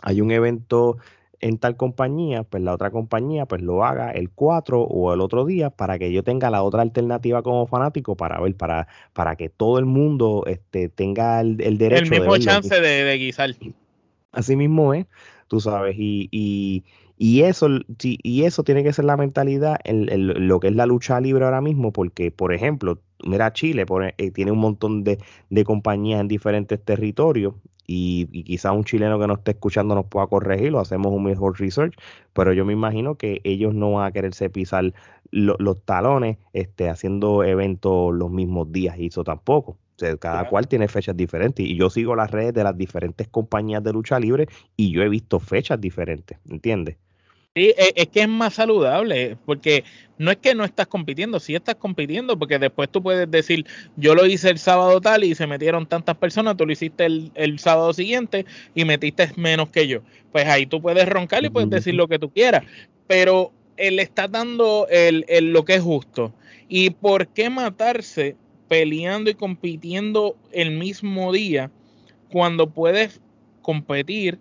hay 0.03 0.21
un 0.21 0.31
evento 0.31 0.99
en 1.40 1.59
tal 1.59 1.76
compañía, 1.76 2.42
pues 2.42 2.62
la 2.62 2.75
otra 2.75 2.90
compañía 2.90 3.47
pues 3.47 3.62
lo 3.62 3.85
haga 3.85 4.11
el 4.11 4.30
4 4.30 4.83
o 4.83 5.14
el 5.14 5.21
otro 5.21 5.45
día 5.45 5.71
para 5.71 5.99
que 5.99 6.12
yo 6.12 6.23
tenga 6.23 6.50
la 6.50 6.62
otra 6.62 6.83
alternativa 6.83 7.42
como 7.42 7.66
fanático 7.66 8.16
para 8.16 8.40
ver, 8.40 8.57
para, 8.57 8.88
para 9.12 9.37
que 9.37 9.49
todo 9.49 9.78
el 9.78 9.85
mundo 9.85 10.45
este, 10.47 10.88
tenga 10.88 11.40
el, 11.40 11.57
derecho. 11.57 12.12
El 12.14 12.21
mismo 12.21 12.38
chance 12.38 12.80
de, 12.80 13.18
guisar. 13.18 13.54
Así 14.33 14.57
mismo 14.57 14.95
es, 14.95 15.07
tú 15.47 15.61
sabes, 15.61 15.97
y, 15.99 16.28
y, 16.30 16.85
y 17.21 17.43
eso, 17.43 17.69
y 17.99 18.45
eso 18.45 18.63
tiene 18.63 18.85
que 18.85 18.93
ser 18.93 19.05
la 19.05 19.17
mentalidad 19.17 19.81
en, 19.83 20.47
lo 20.49 20.61
que 20.61 20.69
es 20.69 20.75
la 20.77 20.87
lucha 20.87 21.21
libre 21.21 21.45
ahora 21.45 21.61
mismo, 21.61 21.93
porque, 21.93 22.31
por 22.31 22.55
ejemplo, 22.55 23.01
mira, 23.25 23.53
Chile 23.53 23.85
eh, 24.19 24.31
tiene 24.31 24.53
un 24.53 24.61
montón 24.61 25.03
de, 25.03 25.19
de, 25.51 25.65
compañías 25.65 26.21
en 26.21 26.29
diferentes 26.29 26.81
territorios 26.81 27.55
y, 27.89 28.29
y 28.31 28.45
quizás 28.45 28.73
un 28.73 28.85
chileno 28.85 29.19
que 29.19 29.27
nos 29.27 29.39
esté 29.39 29.51
escuchando 29.51 29.97
nos 29.97 30.07
pueda 30.07 30.29
corregir, 30.29 30.71
lo 30.71 30.79
hacemos 30.79 31.13
un 31.13 31.25
mejor 31.25 31.59
research, 31.59 31.95
pero 32.35 32.53
yo 32.53 32.65
me 32.65 32.73
imagino 32.73 33.17
que 33.17 33.41
ellos 33.43 33.75
no 33.75 33.95
van 33.95 34.07
a 34.07 34.13
quererse 34.13 34.49
pisar 34.49 34.95
los 35.33 35.83
talones 35.85 36.39
este, 36.53 36.89
haciendo 36.89 37.43
eventos 37.43 38.15
los 38.15 38.31
mismos 38.31 38.71
días 38.71 38.97
y 38.97 39.07
eso 39.07 39.25
tampoco. 39.25 39.73
O 39.73 39.99
sea, 39.99 40.17
cada 40.17 40.49
cual 40.49 40.69
tiene 40.69 40.87
fechas 40.87 41.17
diferentes 41.17 41.67
y 41.67 41.77
yo 41.77 41.91
sigo 41.91 42.15
las 42.15 42.31
redes 42.31 42.55
de 42.55 42.63
las 42.63 42.79
diferentes 42.79 43.27
compañías 43.27 43.83
de 43.83 43.93
lucha 43.93 44.21
libre 44.21 44.47
y 44.77 44.93
yo 44.93 45.03
he 45.03 45.09
visto 45.09 45.41
fechas 45.41 45.81
diferentes, 45.81 46.39
¿entiendes? 46.49 46.97
Sí, 47.55 47.75
e, 47.76 47.93
es 47.97 48.09
que 48.09 48.23
es 48.23 48.28
más 48.28 48.55
saludable, 48.55 49.37
porque 49.45 49.85
no 50.19 50.31
es 50.31 50.37
que 50.38 50.55
no 50.55 50.64
estás 50.64 50.87
compitiendo, 50.87 51.40
sí 51.40 51.55
estás 51.55 51.76
compitiendo, 51.76 52.38
porque 52.38 52.59
después 52.59 52.90
tú 52.90 53.02
puedes 53.02 53.31
decir, 53.31 53.67
yo 53.97 54.14
lo 54.14 54.26
hice 54.26 54.50
el 54.50 54.59
sábado 54.59 55.00
tal 55.00 55.25
y 55.25 55.35
se 55.35 55.47
metieron 55.47 55.87
tantas 55.87 56.17
personas, 56.17 56.57
tú 56.57 56.67
lo 56.67 56.73
hiciste 56.73 57.07
el, 57.07 57.59
sábado 57.59 57.93
siguiente 57.93 58.47
y 58.75 58.85
metiste 58.85 59.31
menos 59.37 59.71
que 59.71 59.87
yo. 59.87 60.02
Pues 60.33 60.47
ahí 60.47 60.67
tú 60.67 60.83
puedes 60.83 61.09
roncar 61.09 61.45
y 61.45 61.50
puedes 61.50 61.71
decir 61.71 61.95
lo 61.95 62.09
que 62.09 62.19
tú 62.19 62.31
quieras, 62.31 62.64
pero 63.07 63.52
él 63.76 63.99
está 64.00 64.28
dando 64.28 64.87
el, 64.90 65.25
lo 65.52 65.64
que 65.64 65.76
es 65.76 65.83
justo. 65.83 66.35
¿Y 66.69 66.90
por 66.90 67.28
qué 67.28 67.49
matarse 67.49 68.37
peleando 68.69 69.31
y 69.31 69.35
compitiendo 69.35 70.37
el 70.52 70.73
mismo 70.73 71.33
día 71.33 71.71
cuando 72.31 72.69
puedes 72.69 73.21
competir? 73.62 74.38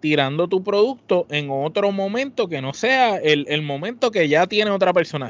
Tirando 0.00 0.48
tu 0.48 0.64
producto 0.64 1.26
en 1.30 1.48
otro 1.50 1.92
momento 1.92 2.48
que 2.48 2.62
no 2.62 2.72
sea 2.72 3.16
el, 3.18 3.62
momento 3.62 4.10
que 4.10 4.28
ya 4.28 4.46
tiene 4.46 4.70
otra 4.70 4.92
persona. 4.92 5.28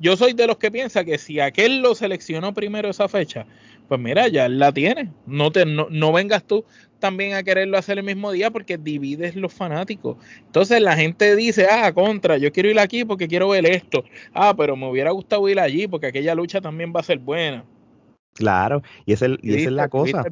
Yo 0.00 0.16
soy 0.16 0.32
de 0.32 0.46
los 0.46 0.56
que 0.56 0.70
piensa 0.70 1.04
que 1.04 1.18
si 1.18 1.38
aquel 1.38 1.82
lo 1.82 1.94
seleccionó 1.94 2.54
primero 2.54 2.88
esa 2.88 3.08
fecha, 3.08 3.46
pues 3.88 4.00
mira, 4.00 4.28
ya 4.28 4.48
la 4.48 4.72
tiene. 4.72 5.12
No, 5.26 5.52
te, 5.52 5.64
no, 5.66 6.12
vengas 6.12 6.44
tú 6.44 6.64
también 6.98 7.34
a 7.34 7.42
quererlo 7.42 7.76
hacer 7.76 7.98
el 7.98 8.04
mismo 8.04 8.32
día 8.32 8.50
porque 8.50 8.78
divides 8.78 9.36
los 9.36 9.52
fanáticos. 9.52 10.16
Entonces 10.46 10.80
la 10.80 10.96
gente 10.96 11.36
dice, 11.36 11.66
ah, 11.70 11.92
contra, 11.92 12.38
yo 12.38 12.50
quiero 12.50 12.70
ir 12.70 12.80
aquí 12.80 13.04
porque 13.04 13.28
quiero 13.28 13.50
ver 13.50 13.66
esto. 13.66 14.04
Ah, 14.32 14.54
pero 14.56 14.76
me 14.76 14.88
hubiera 14.88 15.10
gustado 15.10 15.48
ir 15.48 15.60
allí 15.60 15.86
porque 15.86 16.06
aquella 16.06 16.34
lucha 16.34 16.60
también 16.60 16.92
va 16.94 17.00
a 17.00 17.04
ser 17.04 17.18
buena. 17.18 17.64
Claro, 18.32 18.82
y, 19.06 19.12
esa 19.12 19.26
es 19.26 19.66
la 19.72 19.88
cosa 19.88 20.24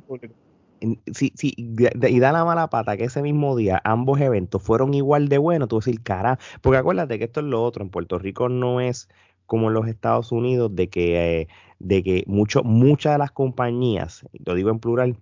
si, 1.12 1.32
si, 1.36 1.54
y 1.56 2.20
da 2.20 2.32
la 2.32 2.44
mala 2.44 2.68
pata 2.70 2.96
que 2.96 3.04
ese 3.04 3.22
mismo 3.22 3.56
día 3.56 3.80
ambos 3.84 4.20
eventos 4.20 4.62
fueron 4.62 4.94
igual 4.94 5.28
de 5.28 5.38
buenos, 5.38 5.68
tú 5.68 5.76
vas 5.76 5.86
a 5.86 5.90
decir, 5.90 6.02
cara, 6.02 6.38
porque 6.62 6.78
acuérdate 6.78 7.18
que 7.18 7.24
esto 7.24 7.40
es 7.40 7.46
lo 7.46 7.62
otro, 7.62 7.84
en 7.84 7.90
Puerto 7.90 8.18
Rico 8.18 8.48
no 8.48 8.80
es 8.80 9.08
como 9.46 9.68
en 9.68 9.74
los 9.74 9.86
Estados 9.88 10.32
Unidos, 10.32 10.74
de 10.74 10.88
que, 10.88 11.40
eh, 11.42 11.48
de 11.78 12.02
que 12.02 12.24
mucho, 12.26 12.62
muchas 12.64 13.14
de 13.14 13.18
las 13.18 13.30
compañías, 13.30 14.24
lo 14.44 14.54
digo 14.54 14.70
en 14.70 14.78
plural, 14.78 15.16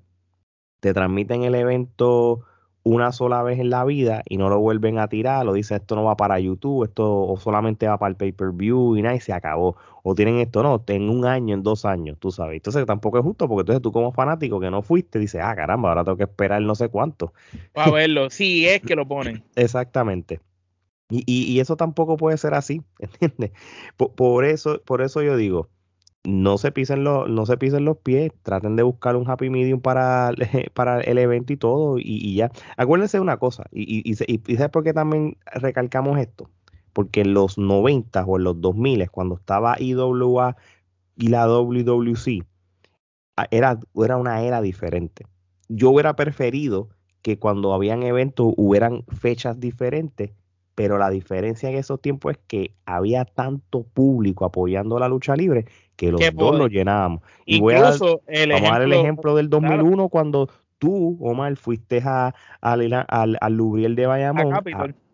te 0.81 0.95
transmiten 0.95 1.45
el 1.45 1.54
evento 1.54 2.45
una 2.84 3.12
sola 3.12 3.42
vez 3.42 3.60
en 3.60 3.70
la 3.70 3.84
vida 3.84 4.22
y 4.28 4.36
no 4.36 4.48
lo 4.48 4.58
vuelven 4.58 4.98
a 4.98 5.08
tirar, 5.08 5.46
lo 5.46 5.52
dice 5.52 5.76
esto 5.76 5.94
no 5.94 6.04
va 6.04 6.16
para 6.16 6.40
YouTube, 6.40 6.84
esto 6.84 7.26
o 7.26 7.36
solamente 7.38 7.86
va 7.86 7.98
para 7.98 8.10
el 8.10 8.16
pay-per-view 8.16 8.96
y 8.96 9.02
nada, 9.02 9.14
y 9.14 9.20
se 9.20 9.32
acabó. 9.32 9.76
O 10.02 10.14
tienen 10.16 10.38
esto, 10.38 10.62
no, 10.64 10.82
en 10.88 11.08
un 11.08 11.24
año, 11.24 11.54
en 11.54 11.62
dos 11.62 11.84
años, 11.84 12.18
tú 12.18 12.32
sabes. 12.32 12.56
Entonces 12.56 12.84
tampoco 12.86 13.18
es 13.18 13.24
justo, 13.24 13.48
porque 13.48 13.60
entonces 13.60 13.82
tú 13.82 13.92
como 13.92 14.10
fanático 14.10 14.58
que 14.58 14.70
no 14.70 14.82
fuiste, 14.82 15.20
dices, 15.20 15.40
ah, 15.44 15.54
caramba, 15.54 15.90
ahora 15.90 16.04
tengo 16.04 16.16
que 16.16 16.24
esperar 16.24 16.60
no 16.62 16.74
sé 16.74 16.88
cuánto. 16.88 17.32
A 17.74 17.90
verlo, 17.90 18.30
sí, 18.30 18.66
es 18.66 18.82
que 18.82 18.96
lo 18.96 19.06
ponen. 19.06 19.44
Exactamente. 19.54 20.40
Y, 21.08 21.24
y, 21.26 21.60
eso 21.60 21.76
tampoco 21.76 22.16
puede 22.16 22.38
ser 22.38 22.54
así, 22.54 22.82
¿entiendes? 22.98 23.52
por, 23.96 24.44
eso, 24.46 24.80
por 24.82 25.02
eso 25.02 25.22
yo 25.22 25.36
digo, 25.36 25.68
no 26.25 26.57
se 26.59 26.71
pisen 26.71 27.05
los, 27.05 27.29
no 27.29 27.47
se 27.47 27.57
pisen 27.57 27.85
los 27.85 27.99
pies, 27.99 28.33
traten 28.43 28.76
de 28.76 28.83
buscar 28.83 29.17
un 29.17 29.29
happy 29.29 29.50
medium 29.50 29.81
para, 29.81 30.33
para 30.75 31.00
el 31.00 31.19
evento 31.19 31.52
y 31.52 31.57
todo, 31.57 31.97
y, 31.99 32.35
ya. 32.35 32.50
Acuérdense 32.76 33.17
de 33.17 33.23
una 33.23 33.38
cosa, 33.38 33.64
y, 33.73 34.09
y, 34.09 34.12
y, 34.12 34.57
¿sabes 34.57 34.71
por 34.71 34.85
qué 34.85 34.93
también 34.93 35.37
recalcamos 35.47 36.19
esto? 36.19 36.50
Porque 36.93 37.23
en 37.23 37.35
los 37.35 37.59
90 37.59 38.25
o 38.25 38.37
en 38.37 38.45
los 38.45 38.61
2000, 38.61 39.11
cuando 39.11 39.37
estaba 39.37 39.76
IWA 39.81 40.57
y 41.17 41.29
la 41.29 41.47
WWC, 41.49 42.45
era, 43.50 43.81
era 43.95 44.17
una 44.17 44.43
era 44.43 44.61
diferente. 44.61 45.26
Yo 45.69 45.91
hubiera 45.91 46.14
preferido 46.14 46.91
que 47.23 47.38
cuando 47.38 47.73
habían 47.73 48.02
eventos 48.02 48.52
hubieran 48.57 49.05
fechas 49.09 49.59
diferentes 49.59 50.33
pero 50.75 50.99
la 50.99 51.11
diferencia 51.11 51.69
en 51.69 51.76
esos 51.76 52.00
tiempos 52.00 52.33
es 52.33 52.38
que 52.47 52.75
había 52.87 53.25
tanto 53.25 53.83
público 53.83 54.45
apoyando 54.45 54.99
la 54.99 55.09
lucha 55.09 55.37
libre 55.37 55.67
que 55.96 56.11
los 56.11 56.20
dos 56.34 56.58
lo 56.58 56.66
llenábamos. 56.68 57.22
Y 57.44 57.61
voy 57.61 57.75
a, 57.75 57.82
vamos 57.82 58.20
a 58.26 58.72
dar 58.72 58.82
el 58.82 58.92
ejemplo 58.92 59.37
del 59.37 59.49
2001 59.50 60.08
cuando 60.08 60.49
tú, 60.78 61.16
Omar, 61.20 61.56
fuiste 61.56 62.02
a, 62.04 62.34
al, 62.61 63.06
al, 63.08 63.52
Lubriel 63.54 63.94
de 63.94 64.06
Bayamón 64.06 64.52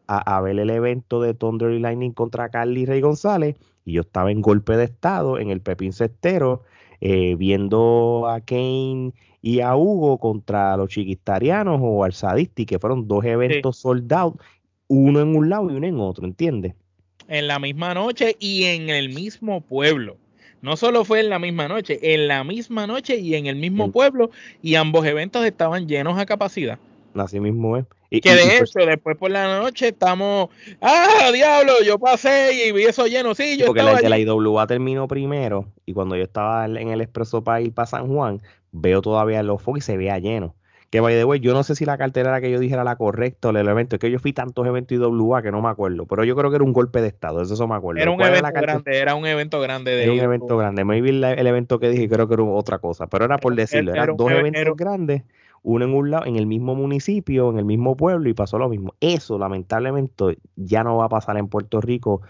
a, 0.08 0.40
ver 0.40 0.58
el 0.58 0.70
evento 0.70 1.20
de 1.20 1.34
Thunder 1.34 1.70
y 1.70 1.80
Lightning 1.80 2.12
contra 2.12 2.48
Carly 2.48 2.86
Rey 2.86 3.02
González 3.02 3.56
y 3.84 3.92
yo 3.92 4.00
estaba 4.00 4.30
en 4.30 4.40
golpe 4.40 4.76
de 4.76 4.84
estado 4.84 5.38
en 5.38 5.50
el 5.50 5.60
Pepín 5.60 5.92
Cestero 5.92 6.62
eh, 7.00 7.34
viendo 7.36 8.26
a 8.26 8.40
Kane 8.40 9.12
y 9.40 9.60
a 9.60 9.76
Hugo 9.76 10.18
contra 10.18 10.76
los 10.76 10.88
chiquistarianos 10.88 11.78
o 11.82 12.04
al 12.04 12.12
Sadisti, 12.12 12.66
que 12.66 12.78
fueron 12.78 13.06
dos 13.06 13.24
eventos 13.24 13.76
soldados 13.76 14.34
uno 14.88 15.20
en 15.20 15.36
un 15.36 15.48
lado 15.48 15.70
y 15.70 15.74
uno 15.74 15.86
en 15.86 16.00
otro, 16.00 16.24
¿entiendes? 16.26 16.74
En 17.28 17.46
la 17.46 17.58
misma 17.58 17.94
noche 17.94 18.36
y 18.40 18.64
en 18.64 18.88
el 18.88 19.10
mismo 19.10 19.60
pueblo. 19.60 20.16
No 20.60 20.76
solo 20.76 21.04
fue 21.04 21.20
en 21.20 21.30
la 21.30 21.38
misma 21.38 21.68
noche, 21.68 21.98
en 22.14 22.28
la 22.28 22.44
misma 22.44 22.86
noche 22.86 23.16
y 23.16 23.34
en 23.34 23.46
el 23.46 23.56
mismo 23.56 23.92
pueblo, 23.92 24.30
y 24.62 24.74
ambos 24.74 25.06
eventos 25.06 25.44
estaban 25.44 25.86
llenos 25.86 26.18
a 26.18 26.26
capacidad. 26.26 26.78
Así 27.14 27.40
mismo 27.40 27.76
es. 27.76 27.84
Y, 28.10 28.20
que 28.20 28.34
de 28.34 28.58
pues 28.58 28.74
hecho, 28.74 28.86
después 28.86 29.16
por 29.18 29.30
la 29.30 29.58
noche 29.58 29.88
estamos, 29.88 30.48
¡ah, 30.80 31.30
diablo! 31.32 31.74
Yo 31.84 31.98
pasé 31.98 32.68
y 32.68 32.72
vi 32.72 32.84
eso 32.84 33.06
lleno, 33.06 33.34
sí, 33.34 33.58
yo 33.58 33.66
Porque 33.66 33.82
la, 33.82 34.00
la 34.00 34.18
IWA 34.18 34.66
terminó 34.66 35.06
primero, 35.06 35.66
y 35.84 35.92
cuando 35.92 36.16
yo 36.16 36.22
estaba 36.22 36.64
en 36.64 36.88
el 36.88 37.02
expreso 37.02 37.44
para 37.44 37.60
ir 37.60 37.72
para 37.72 37.86
San 37.86 38.08
Juan, 38.08 38.40
veo 38.72 39.02
todavía 39.02 39.42
los 39.42 39.60
focos 39.60 39.78
y 39.78 39.82
se 39.82 39.96
vea 39.98 40.18
lleno. 40.18 40.54
Que 40.90 41.00
by 41.00 41.14
the 41.14 41.24
way, 41.24 41.40
yo 41.40 41.52
no 41.52 41.62
sé 41.62 41.74
si 41.74 41.84
la 41.84 41.98
cartera 41.98 42.40
que 42.40 42.50
yo 42.50 42.58
dije 42.58 42.72
era 42.72 42.82
la 42.82 42.96
correcta 42.96 43.48
o 43.48 43.50
el 43.50 43.68
evento. 43.68 43.96
Es 43.96 44.00
que 44.00 44.10
yo 44.10 44.18
fui 44.18 44.32
tantos 44.32 44.66
eventos 44.66 44.96
IWA 44.96 45.42
que 45.42 45.50
no 45.50 45.60
me 45.60 45.68
acuerdo. 45.68 46.06
Pero 46.06 46.24
yo 46.24 46.34
creo 46.34 46.50
que 46.50 46.56
era 46.56 46.64
un 46.64 46.72
golpe 46.72 47.02
de 47.02 47.08
estado. 47.08 47.42
Eso, 47.42 47.68
me 47.68 47.74
acuerdo. 47.74 48.00
Era 48.00 48.10
un 48.10 48.22
evento 48.22 48.50
grande. 48.52 48.98
Era 48.98 49.14
un 49.14 49.26
evento 49.26 49.60
grande. 49.60 49.90
De 49.90 50.04
era 50.04 50.12
un 50.12 50.20
evento 50.20 50.56
grande. 50.56 50.84
Maybe 50.84 51.10
el 51.10 51.46
evento 51.46 51.78
que 51.78 51.90
dije 51.90 52.08
creo 52.08 52.26
que 52.26 52.34
era 52.34 52.44
otra 52.44 52.78
cosa. 52.78 53.06
Pero 53.06 53.26
era 53.26 53.36
por 53.36 53.54
decirlo. 53.54 53.92
Eran 53.92 54.16
dos 54.16 54.30
eventos 54.30 54.76
grandes. 54.76 55.24
Uno 55.62 55.84
en 55.84 55.92
un 55.92 56.10
lado, 56.10 56.24
en 56.24 56.36
el 56.36 56.46
mismo 56.46 56.74
municipio, 56.74 57.50
en 57.50 57.58
el 57.58 57.64
mismo 57.64 57.96
pueblo 57.96 58.30
y 58.30 58.32
pasó 58.32 58.58
lo 58.58 58.68
mismo. 58.68 58.94
Eso, 59.00 59.38
lamentablemente, 59.38 60.38
ya 60.56 60.84
no 60.84 60.96
va 60.96 61.06
a 61.06 61.08
pasar 61.08 61.36
en 61.36 61.48
Puerto 61.48 61.80
Rico 61.80 62.22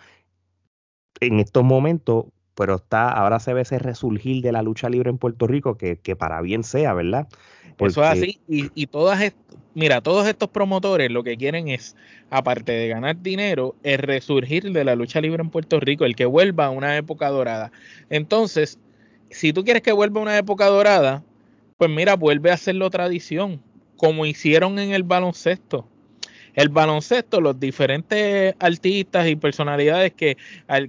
en 1.21 1.39
estos 1.39 1.63
momentos 1.63 2.27
pero 2.59 2.75
está, 2.75 3.09
ahora 3.09 3.39
se 3.39 3.55
ve 3.55 3.61
ese 3.61 3.79
resurgir 3.79 4.43
de 4.43 4.51
la 4.51 4.63
lucha 4.63 4.89
libre 4.89 5.11
en 5.11 5.19
Puerto 5.19 5.47
Rico, 5.47 5.77
que, 5.77 5.97
que 5.97 6.17
para 6.17 6.41
bien 6.41 6.65
sea, 6.65 6.93
¿verdad? 6.93 7.29
Eso 7.79 8.03
es 8.03 8.09
así, 8.11 8.41
y, 8.49 8.69
y 8.75 8.89
todas, 8.89 9.33
mira, 9.75 10.01
todos 10.01 10.27
estos 10.27 10.49
promotores 10.49 11.09
lo 11.13 11.23
que 11.23 11.37
quieren 11.37 11.69
es, 11.69 11.95
aparte 12.31 12.73
de 12.73 12.89
ganar 12.89 13.23
dinero, 13.23 13.77
es 13.85 14.01
resurgir 14.01 14.73
de 14.73 14.83
la 14.83 14.97
lucha 14.97 15.21
libre 15.21 15.41
en 15.41 15.51
Puerto 15.51 15.79
Rico, 15.79 16.05
el 16.05 16.17
que 16.17 16.27
vuelva 16.27 16.67
a 16.67 16.71
una 16.71 16.97
época 16.97 17.29
dorada. 17.29 17.71
Entonces, 18.11 18.81
si 19.31 19.53
tú 19.53 19.63
quieres 19.63 19.83
que 19.83 19.93
vuelva 19.93 20.19
a 20.19 20.25
una 20.25 20.37
época 20.37 20.67
dorada, 20.67 21.23
pues 21.77 21.93
mira, 21.93 22.17
vuelve 22.17 22.51
a 22.51 22.55
hacerlo 22.55 22.91
tradición, 22.91 23.63
como 23.97 24.27
hicieron 24.27 24.81
en 24.81 24.91
el 24.91 25.05
baloncesto 25.05 25.87
el 26.59 26.71
baloncesto, 26.71 27.41
los 27.41 27.61
diferentes 27.61 28.53
artistas 28.59 29.29
y 29.29 29.37
personalidades 29.37 30.13
que, 30.13 30.37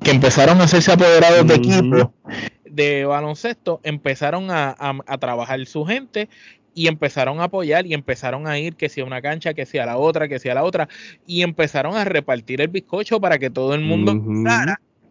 que 0.02 0.12
empezaron 0.12 0.60
a 0.62 0.64
hacerse 0.64 0.92
apoderados 0.92 1.46
de 1.46 1.54
equipo. 1.54 2.12
De 2.66 3.06
baloncesto, 3.06 3.80
empezaron 3.84 4.48
a, 4.50 4.76
trabajar 5.20 5.64
su 5.68 5.86
gente 5.86 6.28
y 6.74 6.88
empezaron 6.88 7.40
a 7.40 7.44
apoyar 7.44 7.86
y 7.86 7.94
empezaron 7.94 8.48
a 8.48 8.58
ir 8.58 8.76
que 8.78 8.90
sea 8.90 9.06
una 9.06 9.22
cancha, 9.22 9.54
que 9.54 9.68
sea 9.68 9.86
la 9.86 9.98
otra, 9.98 10.28
que 10.28 10.40
sea 10.40 10.56
la 10.56 10.64
otra 10.64 10.90
y 11.28 11.44
empezaron 11.44 11.96
a 11.96 12.04
repartir 12.04 12.62
el 12.62 12.70
bizcocho 12.70 13.22
para 13.22 13.38
que 13.38 13.52
todo 13.52 13.76
el 13.76 13.82
mundo 13.82 14.20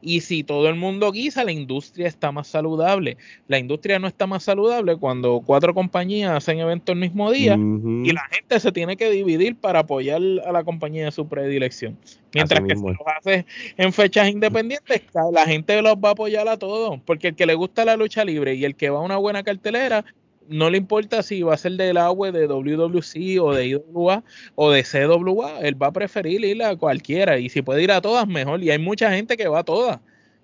y 0.01 0.21
si 0.21 0.45
todo 0.45 0.69
el 0.69 0.77
mundo 0.77 1.11
guisa, 1.13 1.45
la 1.45 1.53
industria 1.53 2.07
está 2.07 2.33
más 2.33 2.47
saludable. 2.49 3.17
La 3.49 3.59
industria 3.59 3.99
no 3.99 4.07
está 4.07 4.27
más 4.27 4.45
saludable 4.45 4.97
cuando 4.97 5.43
cuatro 5.45 5.75
compañías 5.75 6.33
hacen 6.33 6.61
eventos 6.61 6.93
el 6.93 7.01
mismo 7.01 7.31
día 7.31 7.55
y 7.55 8.13
la 8.13 8.23
gente 8.31 8.61
se 8.61 8.73
tiene 8.73 8.97
que 8.97 9.11
dividir 9.11 9.57
para 9.57 9.81
apoyar 9.81 10.21
a 10.47 10.53
la 10.53 10.65
compañía 10.65 11.07
de 11.07 11.11
su 11.11 11.29
predilección. 11.29 11.97
Mientras 12.35 12.61
que 12.61 12.77
si 12.77 12.83
lo 12.83 12.97
hace 13.17 13.47
en 13.77 13.93
fechas 13.93 14.29
independientes, 14.29 15.03
la 15.33 15.47
gente 15.47 15.81
los 15.83 15.97
va 15.97 16.11
a 16.11 16.13
apoyar 16.13 16.47
a 16.49 16.59
todos. 16.59 17.01
Porque 17.05 17.29
el 17.29 17.35
que 17.35 17.47
le 17.47 17.55
gusta 17.55 17.85
la 17.85 17.97
lucha 17.97 18.25
libre 18.25 18.55
y 18.55 18.65
el 18.65 18.75
que 18.75 18.91
va 18.91 18.99
a 18.99 19.03
una 19.03 19.17
buena 19.17 19.43
cartelera, 19.43 20.05
no 20.49 20.71
le 20.71 20.79
importa 20.79 21.23
si 21.23 21.43
va 21.43 21.55
a 21.55 21.59
ser 21.59 21.73
del 21.73 21.97
agua 21.97 22.33
de 22.33 22.47
WWC 22.47 23.41
o 23.41 23.55
de 23.55 23.67
IWA 23.67 24.25
o 24.55 24.71
de 24.71 24.83
CWA, 24.83 25.61
él 25.61 25.81
va 25.81 25.89
a 25.89 25.93
preferir 25.93 26.45
ir 26.45 26.63
a 26.63 26.77
cualquiera 26.77 27.39
y 27.39 27.49
si 27.49 27.63
puede 27.63 27.83
ir 27.83 27.93
a 27.93 28.01
todas 28.01 28.27
mejor 28.27 28.63
y 28.63 28.71
hay 28.71 28.79
mucha 28.79 29.11
gente 29.11 29.37
que 29.37 29.49
va 29.49 29.61
a 29.61 29.65
todas. 29.65 30.01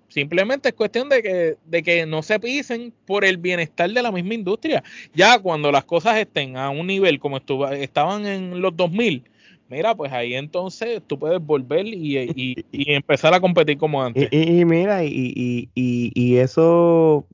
Simplemente 0.07 0.69
es 0.69 0.75
cuestión 0.75 1.09
de 1.09 1.21
que, 1.21 1.55
de 1.65 1.83
que 1.83 2.05
no 2.05 2.21
se 2.21 2.39
pisen 2.39 2.93
por 3.05 3.25
el 3.25 3.37
bienestar 3.37 3.89
de 3.89 4.01
la 4.01 4.11
misma 4.11 4.35
industria. 4.35 4.83
Ya 5.13 5.39
cuando 5.39 5.71
las 5.71 5.83
cosas 5.83 6.17
estén 6.17 6.57
a 6.57 6.69
un 6.69 6.87
nivel 6.87 7.19
como 7.19 7.37
estuvo, 7.37 7.67
estaban 7.69 8.25
en 8.25 8.61
los 8.61 8.77
2000, 8.77 9.23
mira, 9.69 9.95
pues 9.95 10.11
ahí 10.11 10.35
entonces 10.35 11.01
tú 11.05 11.17
puedes 11.17 11.41
volver 11.41 11.87
y, 11.87 12.55
empezar 12.71 13.33
a 13.33 13.39
competir 13.39 13.77
como 13.77 14.03
antes. 14.03 14.29
Y, 14.31 14.63
mira, 14.65 15.03
y, 15.03 15.69
y, 15.73 16.37
eso 16.37 17.25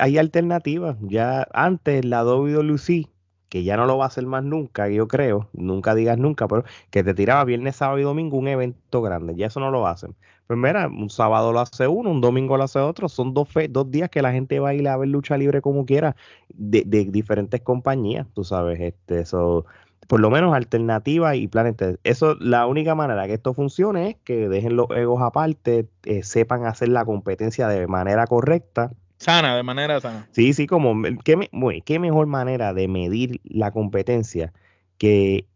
hay 0.00 0.18
alternativas. 0.18 0.96
Ya 1.02 1.46
antes 1.52 2.04
la 2.04 2.24
WWC, 2.24 3.08
que 3.48 3.64
ya 3.64 3.76
no 3.76 3.86
lo 3.86 3.98
va 3.98 4.04
a 4.04 4.08
hacer 4.08 4.26
más 4.26 4.44
nunca, 4.44 4.88
yo 4.88 5.08
creo, 5.08 5.48
nunca 5.52 5.94
digas 5.94 6.18
nunca, 6.18 6.48
pero 6.48 6.64
que 6.90 7.02
te 7.04 7.14
tiraba 7.14 7.44
viernes, 7.44 7.76
sábado 7.76 7.98
y 7.98 8.02
domingo 8.02 8.38
un 8.38 8.48
evento 8.48 9.02
grande, 9.02 9.34
ya 9.36 9.46
eso 9.46 9.60
no 9.60 9.70
lo 9.70 9.86
hacen. 9.86 10.14
Pues 10.46 10.58
mira, 10.58 10.88
un 10.88 11.10
sábado 11.10 11.52
lo 11.52 11.60
hace 11.60 11.86
uno, 11.88 12.10
un 12.10 12.20
domingo 12.20 12.56
lo 12.56 12.64
hace 12.64 12.78
otro, 12.78 13.08
son 13.08 13.34
dos, 13.34 13.48
dos 13.70 13.90
días 13.90 14.08
que 14.08 14.22
la 14.22 14.32
gente 14.32 14.60
va 14.60 14.70
a 14.70 14.74
ir 14.74 14.88
a 14.88 14.96
ver 14.96 15.08
lucha 15.08 15.36
libre 15.36 15.60
como 15.60 15.84
quiera, 15.84 16.16
de, 16.48 16.84
diferentes 16.84 17.60
compañías, 17.60 18.26
tú 18.34 18.44
sabes, 18.44 18.80
este, 18.80 19.20
eso 19.20 19.66
por 20.10 20.18
lo 20.18 20.28
menos 20.28 20.54
alternativa 20.56 21.36
y 21.36 21.46
planes. 21.46 21.76
Eso, 22.02 22.34
la 22.40 22.66
única 22.66 22.96
manera 22.96 23.28
que 23.28 23.34
esto 23.34 23.54
funcione 23.54 24.10
es 24.10 24.16
que 24.24 24.48
dejen 24.48 24.74
los 24.74 24.88
egos 24.90 25.22
aparte, 25.22 25.88
eh, 26.04 26.24
sepan 26.24 26.66
hacer 26.66 26.88
la 26.88 27.04
competencia 27.04 27.68
de 27.68 27.86
manera 27.86 28.26
correcta. 28.26 28.90
Sana, 29.20 29.54
de 29.54 29.62
manera 29.62 30.00
sana. 30.00 30.26
Sí, 30.32 30.54
sí, 30.54 30.66
como, 30.66 30.94
¿qué, 31.22 31.50
qué 31.84 31.98
mejor 31.98 32.26
manera 32.26 32.72
de 32.72 32.88
medir 32.88 33.40
la 33.44 33.70
competencia 33.70 34.54
que, 34.96 35.46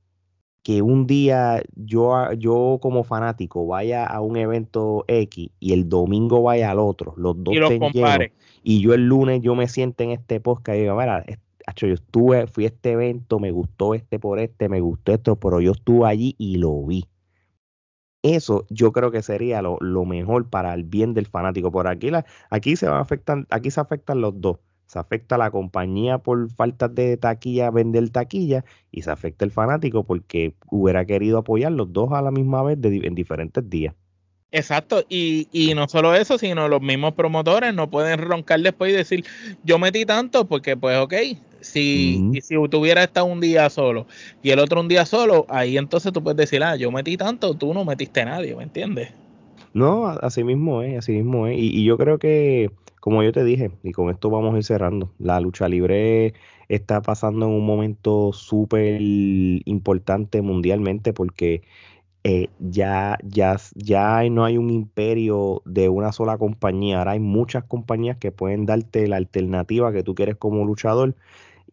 que 0.63 0.83
un 0.83 1.07
día 1.07 1.63
yo, 1.75 2.31
yo 2.35 2.79
como 2.83 3.05
fanático 3.05 3.67
vaya 3.67 4.05
a 4.05 4.21
un 4.21 4.37
evento 4.37 5.07
X 5.09 5.49
y 5.61 5.73
el 5.73 5.89
domingo 5.89 6.43
vaya 6.43 6.71
al 6.71 6.79
otro, 6.79 7.15
los 7.17 7.43
dos 7.43 7.55
y 7.55 7.61
y 8.63 8.81
yo 8.83 8.93
el 8.93 9.07
lunes 9.07 9.41
yo 9.41 9.55
me 9.55 9.67
siento 9.67 10.05
en 10.05 10.11
este 10.11 10.41
podcast 10.41 10.77
y 10.77 10.83
digo, 10.83 10.97
mira, 10.97 11.25
yo 11.77 11.87
estuve, 11.89 12.47
fui 12.47 12.65
a 12.65 12.69
este 12.69 12.93
evento, 12.93 13.39
me 13.39 13.51
gustó 13.51 13.95
este 13.95 14.19
por 14.19 14.41
este, 14.41 14.69
me 14.69 14.81
gustó 14.81 15.13
esto, 15.13 15.37
pero 15.37 15.63
yo 15.63 15.73
estuve 15.73 16.07
allí 16.07 16.35
y 16.37 16.57
lo 16.57 16.85
vi. 16.85 17.07
Eso 18.25 18.67
yo 18.71 18.91
creo 18.93 19.11
que 19.11 19.21
sería 19.23 19.61
lo, 19.61 19.79
mejor 20.07 20.49
para 20.49 20.73
el 20.73 20.85
bien 20.85 21.13
del 21.13 21.27
fanático. 21.27 21.71
Por 21.71 21.87
aquí, 21.87 22.11
la, 22.11 22.25
aquí 22.49 22.75
se 22.75 22.89
van 22.89 23.05
aquí 23.51 23.71
se 23.71 23.81
afectan 23.81 24.21
los 24.23 24.41
dos. 24.41 24.61
Se 24.87 24.99
afecta 24.99 25.37
la 25.37 25.51
compañía 25.51 26.19
por 26.19 26.51
falta 26.51 26.89
de 26.89 27.19
taquilla, 27.19 27.71
vender 27.71 28.09
taquilla, 28.11 28.65
y 28.91 29.03
se 29.03 29.11
afecta 29.11 29.45
el 29.45 29.51
fanático 29.51 30.05
porque 30.05 30.57
hubiera 30.71 31.05
querido 31.05 31.39
apoyar 31.39 31.73
los 31.73 31.93
dos 31.93 32.13
a 32.13 32.23
la 32.23 32.31
misma 32.31 32.63
vez 32.63 32.79
en 32.83 33.15
diferentes 33.15 33.69
días. 33.69 33.95
Exacto, 34.55 35.03
y, 35.09 35.49
y 35.51 35.75
no 35.75 35.89
solo 35.89 36.15
eso, 36.15 36.39
sino 36.39 36.69
los 36.69 36.81
mismos 36.81 37.15
promotores 37.15 37.75
no 37.75 37.91
pueden 37.91 38.21
roncar 38.21 38.61
después 38.61 38.93
y 38.93 38.97
decir, 38.97 39.25
yo 39.65 39.81
metí 39.81 40.05
tanto, 40.05 40.47
porque 40.47 40.77
pues 40.77 40.97
ok, 40.97 41.13
si, 41.61 42.23
si 42.41 42.55
tuviera 42.69 43.03
estado 43.03 43.27
un 43.27 43.41
día 43.41 43.69
solo 43.69 44.07
y 44.45 44.51
el 44.51 44.61
otro 44.61 44.81
un 44.81 44.87
día 44.87 45.07
solo, 45.07 45.45
ahí 45.49 45.77
entonces 45.77 46.13
tú 46.13 46.23
puedes 46.23 46.37
decir, 46.37 46.63
ah, 46.63 46.77
yo 46.77 46.93
metí 46.93 47.17
tanto, 47.17 47.55
tú 47.55 47.75
no 47.75 47.85
metiste 47.85 48.21
a 48.21 48.27
nadie, 48.27 48.55
¿me 48.55 48.63
entiendes? 48.63 49.11
No, 49.73 50.07
así 50.07 50.45
mismo 50.45 50.83
es, 50.83 50.99
así 50.99 51.11
mismo 51.11 51.49
es. 51.49 51.59
Y, 51.59 51.81
y, 51.81 51.83
yo 51.83 51.99
creo 51.99 52.21
que, 52.21 52.71
como 53.01 53.25
yo 53.25 53.33
te 53.33 53.43
dije, 53.43 53.73
y 53.83 53.91
con 53.91 54.09
esto 54.09 54.31
vamos 54.31 54.55
a 54.55 54.59
ir 54.59 54.63
cerrando, 54.63 55.11
la 55.19 55.41
lucha 55.41 55.69
libre 55.69 56.35
está 56.69 57.03
pasando 57.03 57.47
en 57.47 57.53
un 57.53 57.67
momento 57.67 58.33
súper 58.33 59.01
importante 59.01 60.43
mundialmente 60.43 61.13
porque 61.13 61.63
eh, 62.27 62.49
ya, 62.59 63.19
ya, 63.23 63.57
ya 63.75 64.29
no 64.31 64.45
hay 64.47 64.57
un 64.57 64.71
imperio 64.71 65.61
de 65.67 65.91
una 65.91 66.11
sola 66.13 66.39
compañía, 66.39 66.99
ahora 66.99 67.13
hay 67.13 67.21
muchas 67.21 67.65
compañías 67.65 68.17
que 68.17 68.33
pueden 68.33 68.65
darte 68.65 69.07
la 69.09 69.17
alternativa 69.17 69.93
que 69.93 70.03
tú 70.03 70.15
quieres 70.15 70.37
como 70.37 70.65
luchador. 70.65 71.15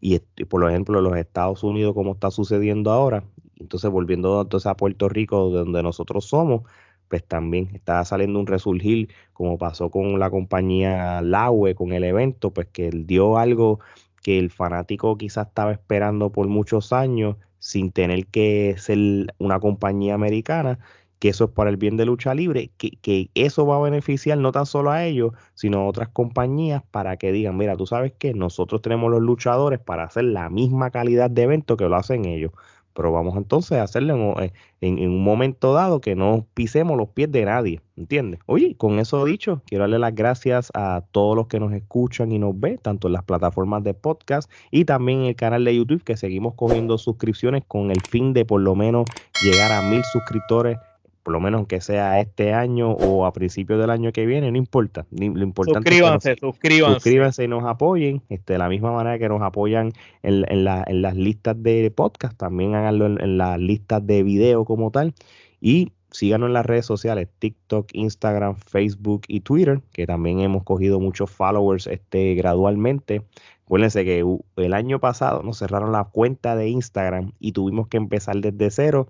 Y, 0.02 0.20
por 0.20 0.70
ejemplo, 0.70 1.00
en 1.00 1.06
los 1.06 1.18
Estados 1.18 1.64
Unidos, 1.64 1.94
como 1.94 2.14
está 2.14 2.32
sucediendo 2.32 2.92
ahora, 2.92 3.24
entonces 3.60 3.90
volviendo 3.92 4.42
entonces 4.42 4.68
a 4.68 4.76
Puerto 4.76 5.10
Rico, 5.10 5.50
donde 5.50 5.84
nosotros 5.84 6.26
somos, 6.26 6.64
pues 7.08 7.26
también 7.26 7.70
está 7.74 8.04
saliendo 8.06 8.40
un 8.40 8.48
resurgir, 8.48 9.10
como 9.34 9.58
pasó 9.58 9.90
con 9.92 10.20
la 10.20 10.30
compañía 10.32 11.22
Laue, 11.22 11.76
con 11.76 11.94
el 11.94 12.04
evento, 12.04 12.52
pues 12.54 12.68
que 12.68 12.90
dio 12.92 13.38
algo 13.38 13.80
que 14.24 14.40
el 14.40 14.52
fanático 14.52 15.18
quizás 15.18 15.48
estaba 15.48 15.72
esperando 15.72 16.32
por 16.32 16.48
muchos 16.48 16.94
años 16.94 17.38
sin 17.62 17.92
tener 17.92 18.26
que 18.28 18.76
ser 18.80 18.98
una 19.38 19.60
compañía 19.60 20.16
americana, 20.16 20.80
que 21.20 21.30
eso 21.30 21.46
es 21.46 21.52
para 21.52 21.70
el 21.70 21.78
bien 21.78 21.98
de 21.98 22.06
lucha 22.06 22.34
libre, 22.34 22.72
que, 22.78 22.92
que, 23.02 23.30
eso 23.36 23.68
va 23.68 23.78
a 23.78 23.80
beneficiar 23.80 24.40
no 24.40 24.52
tan 24.52 24.66
solo 24.66 24.90
a 24.92 25.06
ellos, 25.06 25.34
sino 25.54 25.82
a 25.82 25.86
otras 25.86 26.10
compañías 26.10 26.82
para 26.90 27.18
que 27.18 27.32
digan, 27.32 27.56
mira, 27.58 27.78
tú 27.78 27.86
sabes 27.86 28.14
que 28.18 28.34
nosotros 28.34 28.82
tenemos 28.82 29.12
los 29.12 29.22
luchadores 29.22 29.80
para 29.80 30.06
hacer 30.06 30.24
la 30.26 30.50
misma 30.50 30.90
calidad 30.90 31.30
de 31.30 31.44
evento 31.44 31.78
que 31.78 31.88
lo 31.88 31.96
hacen 31.96 32.26
ellos 32.26 32.52
pero 32.94 33.12
vamos 33.12 33.38
entonces 33.38 33.78
a 33.78 33.84
hacerlo 33.84 34.40
eh, 34.42 34.54
en, 34.82 35.00
un 35.00 35.24
momento 35.24 35.74
dado 35.74 36.02
que 36.02 36.16
no 36.16 36.46
pisemos 36.54 36.98
los 36.98 37.10
pies 37.10 37.32
de 37.32 37.46
nadie, 37.46 37.82
¿entiendes? 37.96 38.40
Oye, 38.46 38.76
con 38.76 39.00
eso 39.00 39.24
dicho, 39.26 39.62
quiero 39.66 39.84
darle 39.84 40.00
las 40.00 40.16
gracias 40.16 40.72
a 40.74 41.04
todos 41.12 41.36
los 41.36 41.48
que 41.48 41.60
nos 41.60 41.74
escuchan 41.74 42.32
y 42.32 42.40
nos 42.40 42.60
ven, 42.60 42.78
tanto 42.78 43.08
en 43.08 43.14
las 43.14 43.24
plataformas 43.24 43.84
de 43.84 43.94
podcast 43.94 44.52
y 44.72 44.86
también 44.86 45.22
en 45.22 45.26
el 45.28 45.36
canal 45.36 45.64
de 45.64 45.76
YouTube, 45.76 46.04
que 46.04 46.18
seguimos 46.18 46.56
cogiendo 46.56 46.98
suscripciones 46.98 47.64
con 47.68 47.92
el 47.92 48.02
fin 48.02 48.34
de 48.34 48.46
por 48.46 48.62
lo 48.62 48.76
menos 48.76 49.06
llegar 49.44 49.72
a 49.72 49.82
mil 49.90 50.04
suscriptores 50.04 50.78
por 51.24 51.34
lo 51.34 51.40
menos 51.40 51.68
que 51.68 51.82
sea 51.82 52.20
este 52.20 52.54
año 52.54 52.92
o 52.92 53.26
a 53.26 53.34
principios 53.34 53.80
del 53.80 53.90
año 53.90 54.12
que 54.12 54.26
viene, 54.26 54.52
no 54.52 54.58
importa. 54.58 55.06
Lo 55.12 55.44
importante 55.44 55.90
suscríbanse, 55.90 56.36
suscríbanse. 56.40 56.96
Suscríbanse 56.96 57.44
y 57.44 57.48
nos 57.48 57.64
apoyen. 57.64 58.22
Este, 58.30 58.54
de 58.54 58.60
la 58.60 58.70
misma 58.70 58.92
manera 58.92 59.20
que 59.20 59.30
nos 59.30 59.42
apoyan 59.42 59.92
en, 60.24 60.46
en, 60.50 60.68
en 60.68 61.02
las 61.02 61.16
listas 61.16 61.62
de 61.62 61.92
podcast, 61.92 62.38
también 62.38 62.76
háganlo 62.76 63.06
en, 63.06 63.38
las 63.38 63.60
listas 63.60 64.06
de 64.06 64.24
video 64.24 64.66
como 64.66 64.92
tal. 64.92 65.14
Y 65.60 65.94
síganos 66.10 66.48
en 66.48 66.54
las 66.54 66.66
redes 66.66 66.86
sociales, 66.86 67.30
TikTok, 67.40 67.90
Instagram, 67.94 68.56
Facebook 68.56 69.22
y 69.28 69.42
Twitter, 69.42 69.82
que 69.94 70.08
también 70.08 70.40
hemos 70.40 70.64
cogido 70.64 71.00
muchos 71.00 71.30
followers 71.30 71.88
este, 71.88 72.34
gradualmente. 72.34 73.22
Acuérdense 73.66 74.04
que 74.04 74.26
el 74.58 74.74
año 74.74 75.00
pasado 75.00 75.44
nos 75.44 75.60
cerraron 75.60 75.92
la 75.92 76.06
cuenta 76.06 76.56
de 76.56 76.68
Instagram 76.68 77.32
y 77.40 77.54
tuvimos 77.54 77.88
que 77.88 77.98
empezar 77.98 78.36
desde 78.38 78.70
cero 78.72 79.08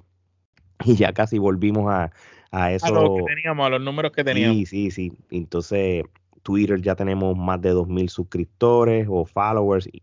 y 0.85 0.95
ya 0.95 1.13
casi 1.13 1.37
volvimos 1.37 1.91
a, 1.91 2.11
a 2.51 2.71
eso. 2.71 2.85
A 2.85 2.91
lo 2.91 3.15
que 3.15 3.23
teníamos, 3.23 3.65
a 3.65 3.69
los 3.69 3.81
números 3.81 4.11
que 4.11 4.23
teníamos. 4.23 4.55
Sí, 4.57 4.65
sí, 4.65 4.91
sí. 4.91 5.13
Entonces, 5.29 6.03
Twitter 6.43 6.81
ya 6.81 6.95
tenemos 6.95 7.37
más 7.37 7.61
de 7.61 7.73
2.000 7.73 8.07
suscriptores 8.09 9.07
o 9.09 9.25
followers 9.25 9.87
y, 9.91 10.01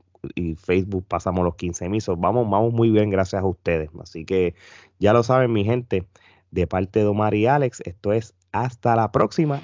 Facebook 0.56 1.04
pasamos 1.06 1.44
los 1.44 1.54
15.000. 1.54 2.16
vamos, 2.18 2.50
vamos 2.50 2.72
muy 2.72 2.90
bien 2.90 3.08
gracias 3.08 3.40
a 3.40 3.46
ustedes. 3.46 3.88
Así 4.02 4.24
que 4.24 4.54
ya 4.98 5.12
lo 5.12 5.22
saben, 5.22 5.52
mi 5.52 5.64
gente, 5.64 6.06
de 6.50 6.66
parte 6.66 6.98
de 6.98 7.06
Omar 7.06 7.34
y 7.34 7.46
Alex, 7.46 7.80
esto 7.84 8.12
es 8.12 8.34
hasta 8.50 8.96
la 8.96 9.12
próxima. 9.12 9.62